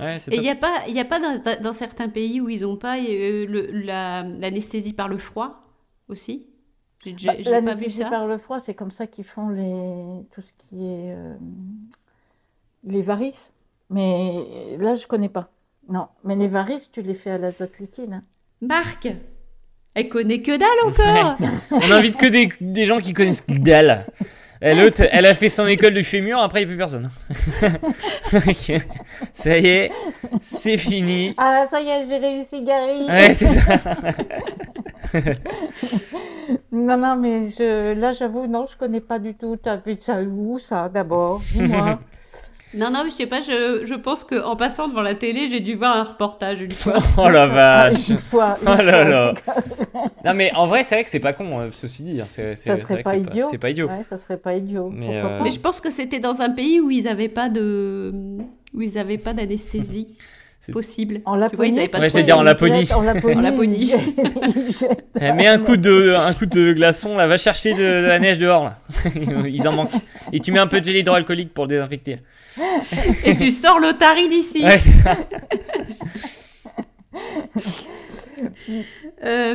[0.00, 2.48] Ouais, Et il n'y a pas, il y a pas dans, dans certains pays où
[2.48, 5.62] ils n'ont pas euh, la- l'anesthésie par le froid
[6.08, 6.46] aussi?
[7.06, 8.10] Bah, j'ai pas vu L'anesthésie ça.
[8.10, 10.24] par le froid, c'est comme ça qu'ils font les...
[10.34, 11.34] tout ce qui est euh,
[12.82, 13.52] les varices.
[13.90, 15.50] Mais là, je connais pas.
[15.88, 18.12] Non, mais les varices, tu les fais à l'azote liquide.
[18.14, 18.24] hein.
[18.62, 19.06] Marc
[19.94, 21.36] Elle connaît que dalle encore
[21.70, 24.06] On invite que des, des gens qui connaissent que dalle.
[24.60, 27.10] Elle a fait son école de fémur, après il n'y a plus personne.
[29.32, 29.90] Ça y est,
[30.40, 31.34] c'est fini.
[31.36, 33.04] Ah, ça y est, j'ai réussi, Gary.
[33.06, 33.78] Ouais, c'est ça.
[36.72, 37.94] Non, non, mais je...
[37.94, 39.56] là, j'avoue, non, je connais pas du tout.
[39.56, 41.40] T'as vu ça où, ça, d'abord?
[41.52, 42.00] Dis-moi.
[42.76, 45.60] Non, non, mais je sais pas, je, je pense qu'en passant devant la télé, j'ai
[45.60, 46.94] dû voir un reportage une fois.
[47.18, 48.08] Oh la vache.
[48.08, 48.56] Une fois.
[48.62, 49.34] une Oh là là.
[50.24, 52.20] Non mais en vrai, c'est vrai que c'est pas con, euh, ceci dit.
[52.20, 53.46] hein, C'est c'est- Ça c'est serait vrai que pas c'est idiot.
[53.50, 53.86] C'est pas idiot.
[53.88, 54.90] Ouais, ça serait pas idiot.
[54.92, 57.28] Mais, Pourquoi euh, pas Mais je pense que c'était dans un pays où ils n'avaient
[57.28, 58.12] pas de,
[58.74, 60.16] où ils avaient pas d'anesthésie
[60.72, 61.20] possible.
[61.24, 62.42] En Tu vois, Laponie ils pas Ouais, de j'allais dire en.
[62.42, 62.88] Laponie.
[62.92, 63.36] En Laponie.
[63.36, 63.86] En Laponie.
[64.70, 68.06] jettent Eh, mets un coup de, un coup de glaçon, là, va chercher de, de
[68.06, 68.78] la neige dehors, là.
[69.46, 69.94] Ils en manquent.
[70.32, 72.18] Et tu mets un peu de gel hydroalcoolique pour le désinfecter.
[73.24, 74.64] Et tu sors l'otarie d'ici.
[74.64, 74.80] Ouais.
[79.24, 79.54] Euh,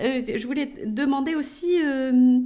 [0.00, 2.38] euh, je voulais te demander aussi, euh,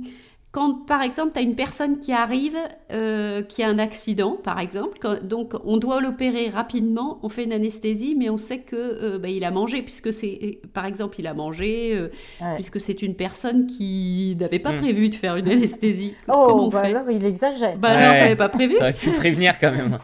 [0.55, 2.57] quand, par exemple, tu as une personne qui arrive,
[2.93, 7.53] euh, qui a un accident, par exemple, donc on doit l'opérer rapidement, on fait une
[7.53, 11.27] anesthésie, mais on sait que euh, bah, il a mangé, puisque c'est, par exemple, il
[11.27, 12.09] a mangé, euh,
[12.55, 14.79] puisque c'est une personne qui n'avait pas hmm.
[14.79, 16.15] prévu de faire une anesthésie.
[16.29, 17.77] oh, Comment on bah alors il exagère.
[17.77, 18.77] Bah non, t'avais pas prévu.
[18.77, 19.99] T'aurais pu prévenir quand même.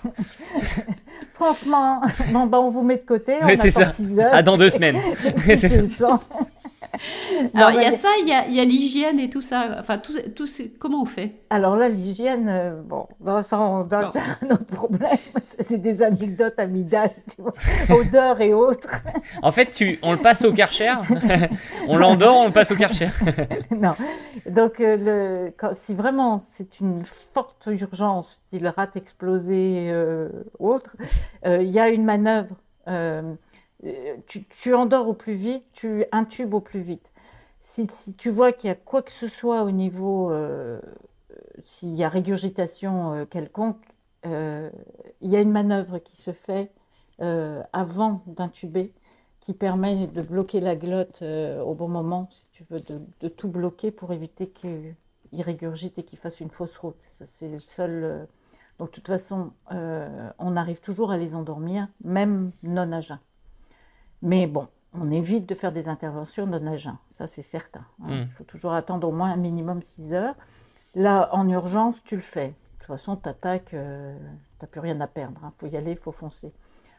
[1.33, 2.01] Franchement,
[2.33, 3.93] bon, bah, on vous met de côté, on c'est ça.
[4.19, 4.35] heures.
[4.35, 4.99] À dans deux semaines.
[5.47, 6.21] c'est ça.
[7.55, 9.77] Alors, il y a ça, il y a, l'hygiène et tout ça.
[9.79, 10.47] Enfin, tout, tout,
[10.79, 11.43] comment on fait?
[11.51, 13.07] Alors là, l'hygiène, euh, bon,
[13.43, 15.19] ça, on, c'est un autre problème.
[15.61, 17.55] C'est des anecdotes amidales, tu vois,
[17.91, 19.03] odeur et autres.
[19.43, 20.93] En fait, tu, on le passe au karcher,
[21.89, 23.09] on l'endort, on le passe au karcher?
[23.71, 23.93] non.
[24.47, 30.29] Donc, euh, le, si vraiment c'est une forte urgence, qu'il rate explosé euh,
[30.59, 30.97] ou autre,
[31.45, 32.57] il y a une manœuvre
[32.89, 33.35] euh,
[34.27, 37.11] tu, endors au plus vite, tu intubes au plus vite.
[37.61, 40.81] Si, tu vois qu'il y a quoi que ce soit au niveau, euh,
[41.65, 43.79] s'il y a régurgitation euh, quelconque,
[44.25, 46.71] il y a une manœuvre qui se fait
[47.73, 48.93] avant d'intuber
[49.41, 53.91] qui permet de bloquer la glotte au bon moment, si tu veux, de, tout bloquer
[53.91, 54.95] pour éviter qu'il
[55.33, 57.01] régurgite et qu'il fasse une fausse route.
[57.25, 58.29] C'est le seul.
[58.79, 63.01] Donc, de toute façon, on arrive toujours à les endormir, même non à
[64.23, 67.85] mais bon, on évite de faire des interventions non agents, ça c'est certain.
[68.03, 68.09] Hein.
[68.09, 68.23] Hmm.
[68.23, 70.35] Il faut toujours attendre au moins un minimum 6 heures.
[70.95, 72.49] Là, en urgence, tu le fais.
[72.49, 74.17] De toute façon, tu attaques, euh,
[74.59, 75.39] tu n'as plus rien à perdre.
[75.43, 75.53] Il hein.
[75.59, 76.53] faut y aller, il faut foncer.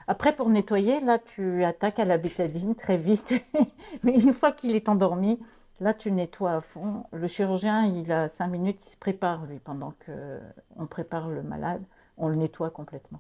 [0.07, 3.34] Après, pour nettoyer, là, tu attaques à la bétadine très vite.
[4.03, 5.39] Mais une fois qu'il est endormi,
[5.80, 7.03] là, tu nettoies à fond.
[7.11, 11.84] Le chirurgien, il a 5 minutes, il se prépare, lui, pendant qu'on prépare le malade.
[12.17, 13.19] On le nettoie complètement.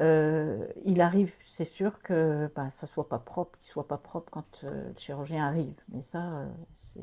[0.00, 4.30] Euh, il arrive, c'est sûr que bah, ça soit pas propre, qu'il soit pas propre
[4.30, 5.74] quand euh, le chirurgien arrive.
[5.92, 7.00] Mais ça, euh,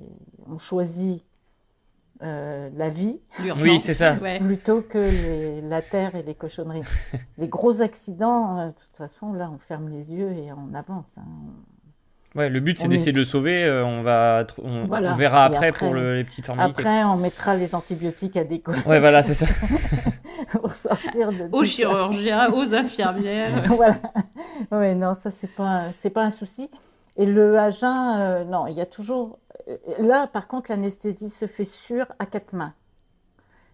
[0.48, 1.24] on choisit
[2.22, 3.22] la vie.
[3.62, 4.16] Oui, c'est ça.
[4.16, 6.84] Plutôt que la terre et les cochonneries.
[7.38, 11.18] les gros accidents, de toute façon, là, on ferme les yeux et on avance.
[11.18, 11.24] Hein.
[12.36, 13.64] Ouais, le but c'est d'essayer de le sauver.
[13.64, 16.82] Euh, on va, on, verra après, pour les petites formalités.
[16.82, 18.74] Après, on mettra les antibiotiques adéquats.
[18.86, 19.48] Ouais, voilà, c'est ça.
[20.52, 21.50] pour sortir de.
[21.52, 23.62] Aux chirurgiens, aux infirmières.
[23.68, 23.98] voilà.
[24.72, 26.70] Ouais, non, ça c'est pas, c'est pas un souci.
[27.18, 29.40] Et le agent, euh, non, il y a toujours.
[29.68, 32.74] Euh, là, par contre, l'anesthésie se fait sur à quatre mains.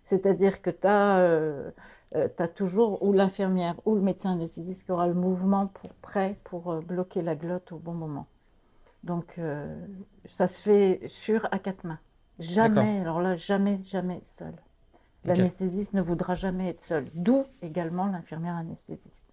[0.05, 1.73] C'est-à-dire que tu as.
[2.39, 6.81] as toujours ou l'infirmière ou le médecin anesthésiste qui aura le mouvement pour, prêt pour
[6.81, 8.27] bloquer la glotte au bon moment.
[9.05, 9.73] Donc, euh,
[10.25, 11.99] ça se fait sur à quatre mains.
[12.39, 14.53] Jamais, alors là, jamais, jamais seul.
[15.23, 17.05] L'anesthésiste ne voudra jamais être seul.
[17.13, 19.25] D'où également l'infirmière anesthésiste.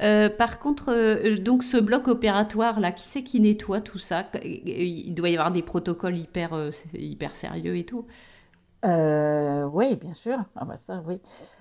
[0.00, 4.26] Euh, par contre, euh, donc ce bloc opératoire là, qui c'est qui nettoie tout ça?
[4.44, 8.06] Il doit y avoir des protocoles hyper, hyper sérieux et tout.
[8.84, 10.38] Euh, oui, bien sûr.
[10.56, 11.20] Ah bah ça, oui.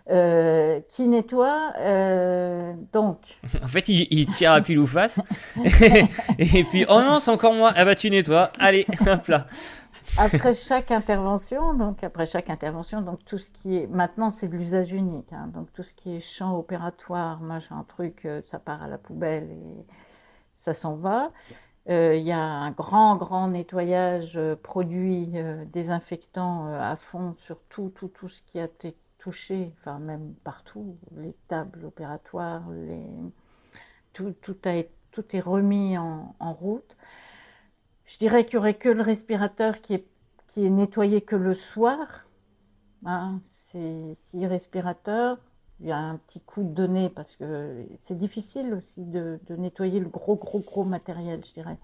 [0.09, 3.39] Euh, qui nettoie, euh, donc.
[3.63, 5.19] En fait, il, tire à pile ou face.
[6.39, 7.73] et puis, oh non, c'est encore moi.
[7.75, 8.51] Ah bah tu nettoies.
[8.59, 9.45] Allez, hop là.
[10.17, 14.57] Après chaque intervention, donc après chaque intervention, donc tout ce qui est maintenant c'est de
[14.57, 15.49] l'usage unique, hein.
[15.53, 19.85] donc tout ce qui est champ opératoire, machin, truc, ça part à la poubelle et
[20.55, 21.31] ça s'en va.
[21.89, 27.59] Euh, il y a un grand, grand nettoyage euh, produit euh, désinfectant à fond sur
[27.69, 32.63] tout, tout, tout ce qui a été touché, enfin même partout, les tables opératoires.
[34.13, 36.97] Tout, tout, a, tout est remis en, route.
[38.05, 40.05] Je dirais qu'il n'y aurait que le respirateur qui est,
[40.47, 42.25] qui est nettoyé que le soir.
[43.05, 43.39] Hein,
[43.71, 45.37] c'est six respirateurs,
[45.87, 50.09] y a un petit coup de données parce que c'est difficile aussi de, nettoyer le
[50.09, 51.77] gros, gros, gros matériel, je dirais.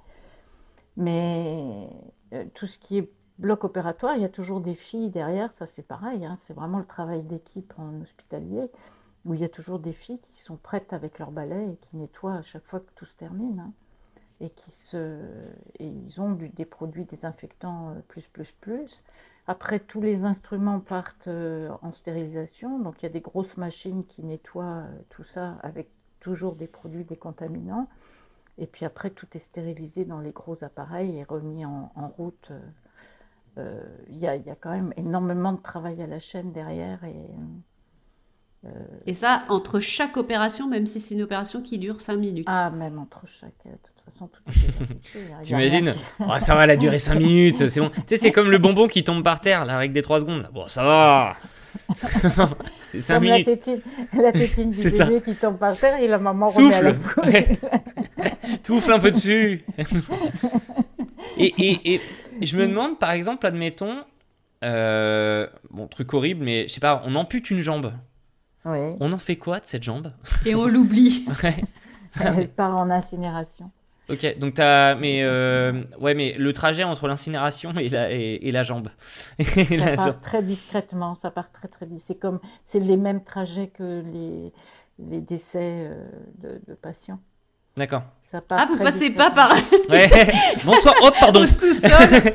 [0.97, 1.89] Mais
[2.33, 5.65] euh, tout ce qui est bloc opératoire, il y a toujours des filles derrière, ça
[5.65, 6.35] c'est pareil, hein.
[6.39, 8.71] c'est vraiment le travail d'équipe en hospitalier,
[9.25, 11.97] où il y a toujours des filles qui sont prêtes avec leur balai et qui
[11.97, 13.59] nettoient à chaque fois que tout se termine.
[13.59, 13.73] Hein.
[14.39, 15.19] et qui se,
[15.79, 19.01] et ils ont des produits désinfectants euh, plus, plus, plus.
[19.47, 22.79] Après, tous les instruments partent euh, en stérilisation.
[22.79, 25.89] Donc, il y a des grosses machines qui nettoient euh, tout ça avec
[26.19, 27.87] toujours des produits décontaminants.
[28.57, 32.51] Et puis après, tout est stérilisé dans les gros appareils et remis en, route.
[33.57, 36.99] Euh, il y, a quand même énormément de travail à la chaîne derrière.
[39.05, 42.45] Et ça, entre chaque opération, même si c'est une opération qui dure 5 minutes.
[42.47, 43.53] Ah, même entre chaque
[44.09, 44.41] façon, tout
[45.43, 47.89] T'imagines oh, Ça va, la durer 5 minutes, c'est bon.
[47.89, 50.49] Tu sais, c'est comme le bonbon qui tombe par terre, la règle des 3 secondes.
[50.53, 51.38] Bon, ça va
[52.88, 53.47] C'est 5 minutes.
[53.47, 53.82] La tétine,
[54.13, 56.95] la tétine du bébé qui tombe par terre et la maman Souffle.
[57.18, 57.59] remet
[58.18, 59.63] à la Touffle un peu dessus.
[61.38, 62.01] et, et,
[62.41, 64.03] et je me demande, par exemple, admettons,
[64.63, 67.91] euh, bon, truc horrible, mais je sais pas, on ampute une jambe.
[68.65, 68.95] Oui.
[68.99, 70.11] On en fait quoi de cette jambe?
[70.45, 71.25] Et on l'oublie.
[71.43, 71.55] Ouais.
[72.19, 73.69] Elle part en incinération.
[74.09, 74.95] Ok, donc t'as.
[74.95, 78.87] Mais, euh, ouais, mais le trajet entre l'incinération et la, et, et la jambe.
[79.37, 80.21] Et Ça la part jambe.
[80.21, 82.01] très discrètement, ça part très très vite.
[82.03, 84.53] C'est comme, c'est les mêmes trajets que les,
[84.97, 86.05] les décès euh,
[86.41, 87.19] de, de patients.
[87.75, 88.03] D'accord.
[88.21, 89.51] Ça part Ah, vous passez pas par
[89.89, 90.09] Ouais.
[90.65, 91.43] Bonsoir, hop, pardon.
[91.43, 92.33] au sous-sol.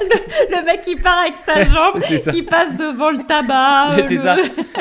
[0.00, 2.00] Le, le mec qui part avec sa jambe,
[2.32, 4.06] qui passe devant le tabac.
[4.08, 4.36] C'est ça.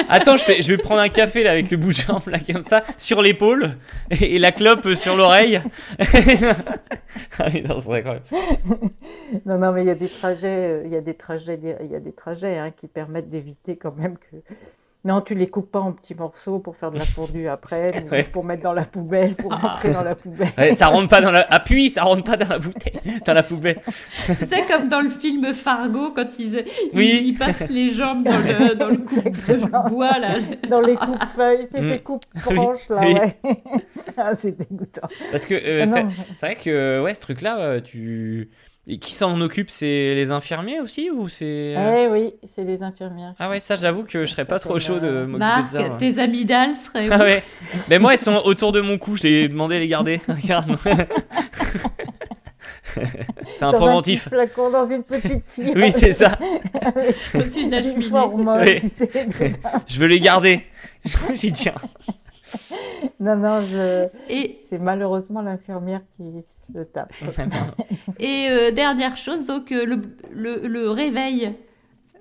[0.09, 2.39] Attends, je vais, je vais prendre un café là avec le bout de jambe là
[2.39, 3.71] comme ça sur l'épaule
[4.11, 5.61] et, et la clope sur l'oreille.
[5.99, 8.25] ah oui, non, c'est incroyable.
[9.45, 11.91] Non, non, mais il y a des trajets, euh, il y a des trajets, il
[11.91, 14.37] y a des trajets hein, qui permettent d'éviter quand même que.
[15.05, 18.23] Non, tu les coupes pas en petits morceaux pour faire de la fondue après, Ouais.
[18.23, 20.47] pour mettre dans la poubelle, pour rentrer dans la poubelle.
[20.57, 21.41] Ouais, ça rentre pas dans la.
[21.51, 23.81] Appuie, ça rentre pas dans la bouteille, dans la poubelle.
[24.25, 26.65] Tu sais, comme dans le film Fargo, quand ils, ils,
[26.97, 27.21] Oui.
[27.25, 30.35] ils passent les jambes dans le, dans le coupe de bois, là.
[30.69, 31.89] Dans les coupes-feuilles, c'est Mm.
[31.89, 33.13] des coupes-branches là, Oui.
[33.15, 33.37] ouais.
[34.17, 35.07] ah, c'est dégoûtant.
[35.31, 38.49] Parce que euh, Ah c'est c'est vrai que ouais, ce truc-là, euh, tu.
[38.85, 41.73] Et qui s'en occupe C'est les infirmiers aussi ou c'est.
[41.77, 43.33] euh, Eh oui, c'est les infirmières.
[43.39, 45.81] Ah ouais, ça j'avoue que je serais pas trop chaud de m'occuper de Marc, ça.
[45.83, 45.97] ouais.
[45.99, 47.43] tes amygdales seraient Ah où ouais.
[47.89, 49.15] Mais moi, elles sont autour de mon cou.
[49.15, 50.19] J'ai demandé de les garder.
[50.27, 50.75] Regarde.
[52.93, 54.23] c'est un Dans préventif.
[54.25, 55.71] petit flacon dans une petite fille.
[55.75, 56.37] Oui, c'est ça.
[57.33, 58.81] Au-dessus de la Une cheminée.
[58.81, 58.81] Oui.
[58.81, 59.51] tu sais.
[59.87, 60.65] Je veux les garder.
[61.35, 61.73] J'y tiens.
[63.19, 64.07] Non, non, je...
[64.29, 67.13] Et, c'est malheureusement l'infirmière qui se le tape.
[68.19, 70.01] et euh, dernière chose, donc euh, le,
[70.31, 71.53] le, le réveil.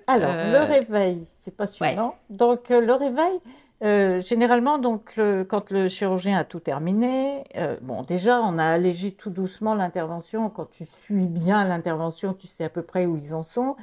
[0.07, 2.15] Alors, Euh, le réveil, c'est passionnant.
[2.29, 3.39] Donc, euh, le réveil,
[3.83, 8.65] euh, généralement, donc, le- quand le chirurgien a tout terminé, euh, bon, déjà, on a
[8.65, 10.49] allégé tout doucement l'intervention.
[10.49, 13.75] Quand tu suis bien l'intervention, tu sais à peu près où ils en sont.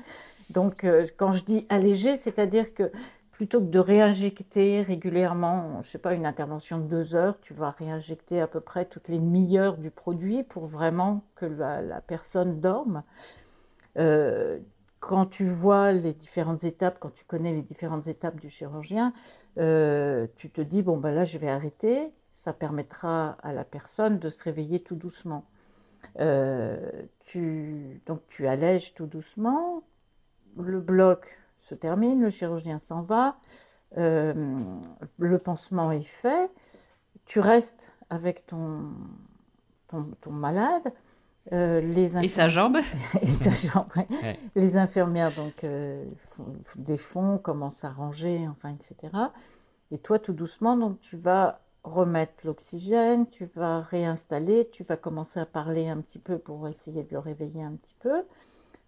[0.51, 2.91] Donc, euh, quand je dis allégé, c'est-à-dire que
[3.41, 7.71] plutôt que de réinjecter régulièrement, je sais pas, une intervention de deux heures, tu vas
[7.71, 13.03] réinjecter à peu près toutes les demi-heures du produit pour vraiment que la, personne dorme.
[13.97, 14.59] Euh,
[14.99, 19.15] quand tu vois les différentes étapes, quand tu connais les différentes étapes du chirurgien,
[19.57, 22.13] euh, tu te dis, bon, ben là, je vais arrêter.
[22.35, 25.47] Ça permettra à la personne de se réveiller tout doucement.
[26.19, 26.91] Euh,
[27.25, 29.83] tu, donc, tu allèges tout doucement.
[30.59, 33.37] Le bloc se termine, le chirurgien s'en va.
[33.99, 34.35] euh,
[35.19, 36.51] le pansement est fait.
[37.27, 38.93] Tu restes avec ton,
[39.89, 40.93] ton, ton malade.
[41.53, 42.79] Euh, les Et sa jambe
[43.23, 44.07] et sa jambe, ouais.
[44.23, 44.39] Ouais.
[44.57, 46.47] Les infirmières donc euh, font
[46.77, 49.13] des fonds, commencent à ranger, enfin, etc.
[49.91, 55.41] Et toi, tout doucement, donc tu vas remettre l'oxygène, tu vas réinstaller, tu vas commencer
[55.41, 58.23] à parler un petit peu pour essayer de le réveiller un petit peu.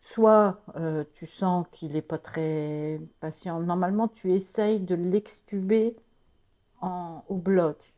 [0.02, 3.60] Soit euh, tu sens qu'il n'est pas très patient.
[3.60, 5.96] Normalement, tu essayes de l'extuber
[6.82, 7.94] au bloc.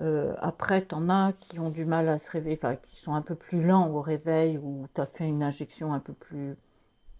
[0.00, 3.14] Euh, après, tu en as qui ont du mal à se réveiller, enfin, qui sont
[3.14, 6.56] un peu plus lents au réveil, ou tu as fait une injection un peu plus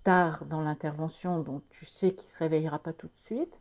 [0.05, 3.55] tard dans l'intervention, donc tu sais qu'il ne se réveillera pas tout de suite.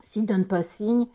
[0.00, 1.06] S'il ne donne pas signe,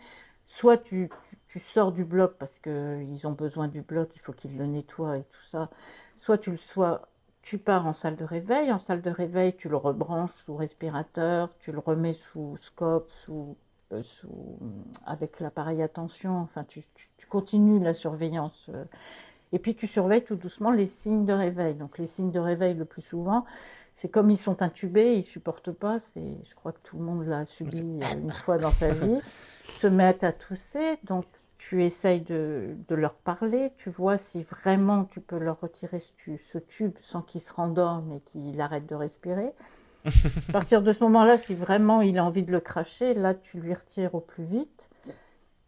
[0.45, 4.33] soit tu, tu- tu sors du bloc parce qu'ils ont besoin du bloc, il faut
[4.33, 5.69] qu'ils le nettoient et tout ça,
[6.15, 7.07] soit tu le sois,
[7.49, 8.71] tu pars en salle de réveil.
[8.71, 13.55] En salle de réveil, tu le rebranches sous respirateur, tu le remets sous scope, sous,
[13.91, 14.59] euh, sous-
[15.07, 18.69] avec l'appareil à tension, enfin tu, tu- tu continues la surveillance.
[18.71, 18.83] euh.
[19.51, 21.73] Et puis tu surveilles tout doucement les signes de réveil.
[21.73, 23.45] Donc les signes de réveil le plus souvent,
[23.95, 27.25] c'est comme ils sont intubés, ils supportent pas, c'est, je crois que tout le monde
[27.25, 29.19] l'a subi euh, une fois dans sa vie,
[29.65, 31.25] se mettent à tousser, donc
[31.59, 36.11] tu essayes de, de leur parler, tu vois si vraiment tu peux leur retirer ce,
[36.17, 39.53] tu- ce tube sans qu'ils se rendorment et qu'ils arrêtent de respirer.
[40.49, 43.59] À partir de ce moment-là, si vraiment il a envie de le cracher, là tu
[43.59, 44.89] lui retires au plus vite.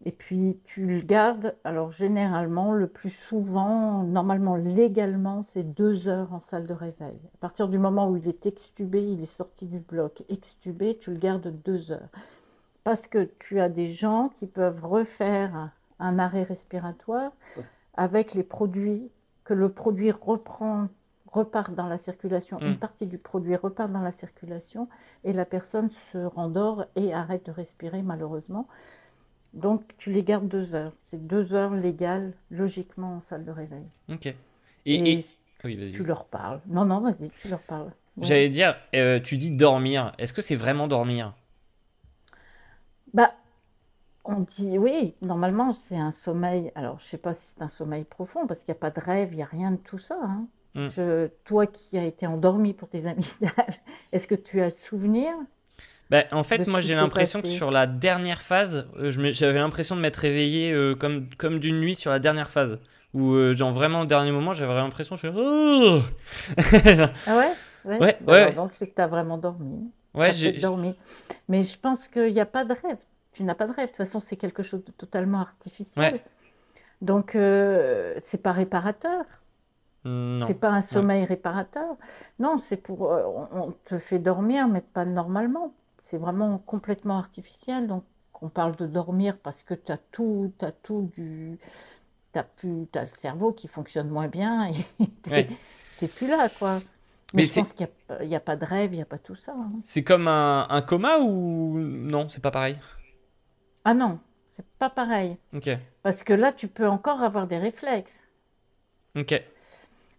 [0.04, 6.34] Et puis tu le gardes, alors généralement, le plus souvent, normalement légalement, c'est deux heures
[6.34, 7.20] en salle de réveil.
[7.36, 11.12] À partir du moment où il est extubé, il est sorti du bloc, extubé, tu
[11.12, 12.10] le gardes deux heures.
[12.84, 15.70] Parce que tu as des gens qui peuvent refaire
[16.02, 17.32] un arrêt respiratoire
[17.96, 19.10] avec les produits,
[19.44, 20.88] que le produit reprend,
[21.28, 24.90] repart dans la circulation, une partie du produit repart dans la circulation
[25.24, 28.68] et la personne se rendort et arrête de respirer malheureusement.
[29.54, 30.94] Donc tu les gardes deux heures.
[31.04, 33.86] C'est deux heures légales, logiquement, en salle de réveil.
[34.10, 34.26] Ok.
[34.28, 34.36] Et,
[34.86, 35.26] Et, et-
[35.64, 35.92] Oui, vas-y.
[35.92, 36.60] tu leur parles.
[36.68, 37.92] Non, non, vas-y, tu leur parles.
[38.18, 38.26] Ouais.
[38.26, 40.14] J'allais dire, euh, tu dis dormir.
[40.18, 41.34] Est-ce que c'est vraiment dormir?
[43.14, 43.32] Bah,
[44.24, 46.72] on dit oui, normalement c'est un sommeil.
[46.76, 49.00] Alors, je sais pas si c'est un sommeil profond parce qu'il n'y a pas de
[49.04, 50.18] rêve, il n'y a rien de tout ça.
[50.22, 50.48] hein.
[50.76, 50.88] Mm.
[50.88, 53.52] Je- toi qui as été endormi pour tes amygdales,
[54.14, 55.34] est-ce que tu as souvenir
[56.10, 60.02] Bah, en fait, moi j'ai l'impression que sur la dernière phase, euh, j'avais l'impression de
[60.02, 62.80] m'être réveillé euh, comme, comme d'une nuit sur la dernière phase.
[63.14, 65.32] Où, euh, genre vraiment, au dernier moment, j'avais l'impression, je fais.
[65.36, 66.00] Oh
[67.26, 67.52] Ah ouais?
[67.86, 68.42] Ouais, Ouais, Bah ouais.
[68.44, 69.92] alors Donc c'est que tu as vraiment dormi.
[70.14, 70.52] ouais, j'ai.
[70.54, 70.96] dormi.
[71.50, 72.98] Mais je pense qu'il n'y a pas de rêve.
[73.34, 73.86] Tu n'as pas de rêve.
[73.86, 76.14] De toute façon, c'est quelque chose de totalement artificiel.
[76.14, 76.24] Ouais.
[77.02, 79.26] Donc, euh, c'est pas réparateur.
[80.04, 81.96] C'est pas un sommeil réparateur.
[82.40, 83.12] Non, c'est pour.
[83.12, 85.74] euh, on, te fait dormir, mais pas normalement.
[86.02, 87.88] C'est vraiment complètement artificiel.
[87.88, 88.04] Donc,
[88.42, 91.60] on parle de dormir parce que tu as tout, t'as tout du.
[92.32, 96.08] T'as plus, t'as le cerveau qui fonctionne moins bien et t'es Ouais.
[96.08, 96.80] plus là, quoi.
[97.34, 97.88] Mais Mais, je pense qu'il
[98.28, 99.54] n'y a, pas de rêve, il n'y a pas tout ça.
[99.56, 99.72] hein.
[99.84, 101.78] C'est comme un, un coma ou.
[101.78, 102.78] Non, c'est pas pareil?
[103.86, 104.20] Ah non,
[104.52, 105.38] c'est pas pareil.
[105.54, 105.70] Ok.
[106.04, 108.24] Parce que là, tu peux encore avoir des réflexes.
[109.18, 109.42] Ok.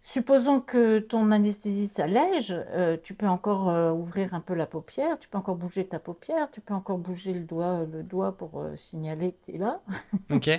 [0.01, 5.17] Supposons que ton anesthésie s'allège, euh, tu peux encore euh, ouvrir un peu la paupière,
[5.17, 8.59] tu peux encore bouger ta paupière, tu peux encore bouger le doigt, le doigt pour
[8.59, 9.79] euh, signaler que tu es là.
[10.31, 10.49] Ok.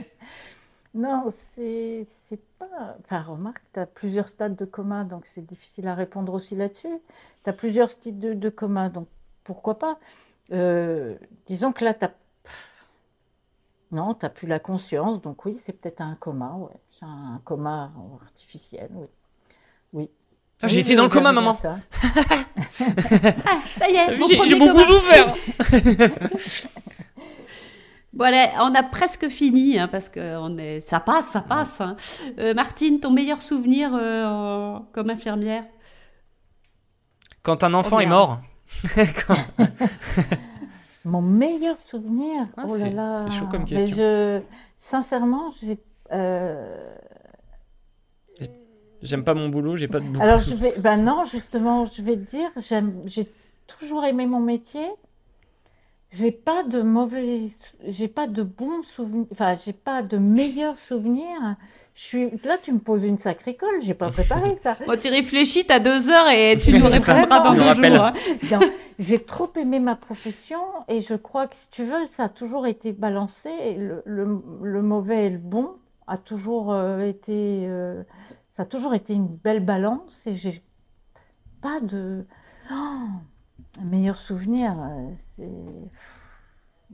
[0.94, 2.07] Non, c'est
[2.59, 2.96] pas.
[3.00, 7.00] Enfin, remarque, tu as plusieurs stades de coma, donc c'est difficile à répondre aussi là-dessus.
[7.42, 9.09] Tu as plusieurs styles de, de coma, donc
[9.42, 9.98] pourquoi pas
[10.52, 12.07] Euh, Disons que là, tu
[13.93, 16.74] Non, tu plus la conscience, donc oui, c'est peut-être un coma, ouais.
[16.99, 19.07] C'est un coma artificiel, oui.
[19.93, 20.11] Oui.
[20.62, 21.57] Ah, j'ai Oui, été dans le coma, maman.
[21.57, 21.78] ça.
[22.72, 25.35] Ça y est, mon J'ai beaucoup souffert.
[28.12, 30.78] Bon, allez, on a presque fini, hein, parce que on est...
[30.78, 31.80] ça passe, ça passe.
[31.80, 31.97] hein.
[32.39, 35.64] Euh, Martine, ton meilleur souvenir euh, en- comme infirmière?
[37.43, 38.18] Quand un enfant Oh, est merde.
[38.28, 38.41] mort.
[39.26, 39.37] Quand-
[41.05, 43.24] Mon meilleur souvenir, Ah, oh là là.
[43.28, 43.96] c'est chaud comme Mais question.
[43.96, 44.40] je,
[44.78, 45.78] sincèrement, j'ai.
[46.12, 46.94] euh,
[49.02, 50.20] J'aime pas mon boulot, j'ai pas de boulot.
[50.22, 52.50] Alors je vais, ben non, justement, je vais te dire,
[53.07, 53.28] j'ai
[53.66, 54.86] toujours aimé mon métier.
[56.11, 57.48] J'ai pas de mauvais,
[57.86, 61.57] j'ai pas de bons souvenirs, enfin, j'ai pas de meilleurs souvenirs.
[61.95, 64.76] Je suis là, tu me poses une sacrée colle, j'ai pas préparé ça.
[64.86, 68.03] Bon, tu réfléchis, t'as deux heures et tu nous répondras dans deux jours.
[68.03, 68.12] hein.
[68.99, 72.66] J'ai trop aimé ma profession et je crois que si tu veux, ça a toujours
[72.66, 73.74] été balancé.
[73.76, 75.76] Le, le- le mauvais et le bon
[76.07, 78.03] a toujours euh, été, euh,
[78.51, 80.62] ça a toujours été une belle balance et j'ai
[81.61, 82.24] pas de
[82.70, 84.74] oh, un meilleur souvenir.
[84.80, 85.51] euh, C'est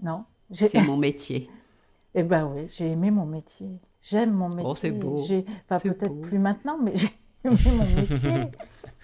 [0.03, 0.25] non.
[0.53, 1.51] C'est mon métier.
[2.15, 3.69] Eh ben oui, j'ai aimé mon métier.
[4.03, 4.63] J'aime mon métier.
[4.65, 5.21] Oh, c'est beau.
[5.21, 7.09] Enfin, peut-être plus maintenant, mais j'ai
[7.45, 8.19] aimé mon métier.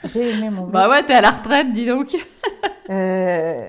[0.05, 0.73] J'ai aimé mon métier.
[0.73, 2.17] Bah ouais, t'es à la retraite, dis donc.
[2.91, 3.69] Euh,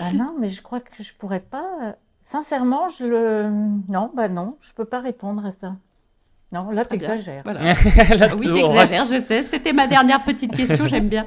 [0.00, 1.64] Ah non, mais je crois que je pourrais pas.
[1.82, 1.92] euh,
[2.24, 3.50] Sincèrement, je le.
[3.88, 5.76] Non, bah non, je peux pas répondre à ça.
[6.52, 7.42] Non, là, t'exagères.
[7.44, 7.60] Voilà.
[7.62, 7.74] Là,
[8.30, 9.42] Ah oui, j'exagère, je sais.
[9.42, 11.26] C'était ma dernière petite question, j'aime bien.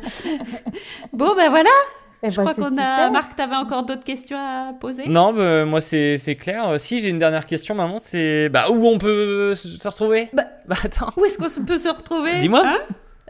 [1.14, 1.70] Bon, ben voilà,
[2.24, 3.10] Eh je ben, crois qu'on a...
[3.12, 5.04] Marc, t'avais encore d'autres questions à poser?
[5.08, 6.70] Non, bah, moi c'est c'est clair.
[6.70, 10.30] Euh, Si j'ai une dernière question, maman, c'est bah où on peut se retrouver?
[10.34, 11.12] Bah- bah attends.
[11.18, 12.40] Où est-ce qu'on peut se retrouver?
[12.40, 12.62] Dis-moi.
[12.66, 12.78] hein?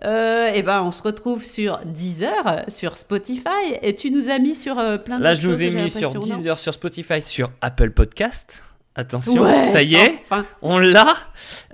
[0.03, 3.47] Euh, eh ben, on se retrouve sur Deezer, sur Spotify,
[3.81, 5.89] et tu nous as mis sur euh, plein de Là, je nous choses, ai mis
[5.89, 8.63] sur Deezer, sur Spotify, sur Apple Podcast.
[8.97, 10.45] Attention, Ouais, ça y est, enfin.
[10.61, 11.13] on l'a.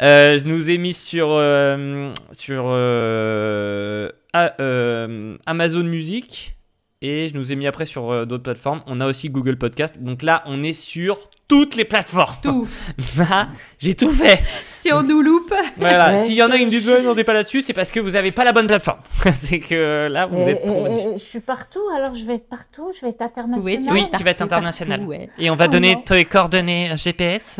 [0.02, 6.56] Euh, je nous ai mis sur euh, sur euh, euh, Amazon Music
[7.02, 8.82] et je nous ai mis après sur euh, d'autres plateformes.
[8.86, 10.02] On a aussi Google Podcast.
[10.02, 12.38] Donc là, on est sur toutes les plateformes.
[12.42, 12.66] Tout.
[13.18, 13.48] Là,
[13.80, 14.42] j'ai tout fait.
[14.70, 17.26] Si on nous loupe, Voilà, Ouais, s'il y en a qui me disent non, t'es
[17.26, 19.00] pas là-dessus, c'est parce que vous avez pas la bonne plateforme.
[19.36, 20.92] c'est que là, vous Et- êtes trop et- bonne.
[21.10, 23.66] et je suis partout, alors je vais être partout, je vais être internationale.
[23.66, 25.00] oui, tu, Oui, vas tu vas être international.
[25.00, 25.30] partout, ouais.
[25.40, 26.02] Et on va Oh donner non.
[26.04, 27.60] tes coordonnées GPS.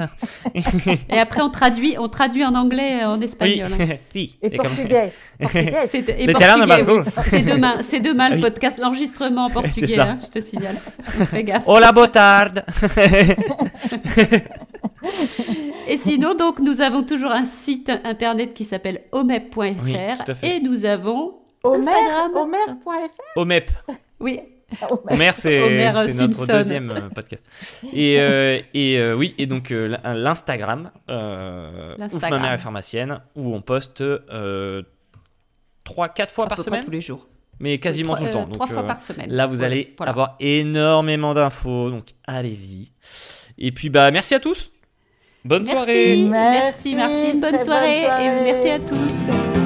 [1.10, 3.26] Et après, on traduit, on traduit en anglais, et en Oui.
[3.26, 3.72] espagnol.
[3.78, 3.86] hein.
[4.16, 4.38] oui.
[4.42, 5.14] Et Et portugais.
[5.38, 5.74] portugais.
[5.88, 7.44] C'est oui.
[7.44, 10.76] Demain, c'est demain le Ah podcast, l'enregistrement en portugais, hein, je te signale.
[11.30, 11.64] Fais gaffe.
[11.66, 12.64] Hola, botarde.
[15.88, 19.96] Et sinon, donc, nous avons toujours un site internet qui s'appelle omep.fr Oui,
[20.44, 22.32] et nous avons Omer, Instagram.
[22.36, 23.22] Omer.fr.
[23.36, 23.72] Omep.
[24.20, 24.40] oui,
[24.90, 25.02] Omer.
[25.10, 27.44] Homer, c'est notre deuxième euh, podcast.
[27.94, 32.42] Et, euh, et euh, oui, et donc euh, l'Instagram, euh, Ouf, ma L'Instagram.
[32.42, 34.82] mère est pharmacienne, où on poste euh,
[35.86, 37.28] 3-4 fois à par peu près semaine, tous les jours.
[37.60, 38.52] mais quasiment Trois- tout le euh, temps.
[38.52, 39.30] trois Donc, fois euh, par semaine.
[39.32, 40.12] Là, vous allez voilà.
[40.12, 42.92] avoir énormément d'infos, donc allez-y.
[43.64, 44.72] Et puis, bah, merci à tous.
[45.46, 46.18] Bonne Merci, soirée.
[46.28, 49.61] merci Merci, Martine, bonne soirée, et merci à tous.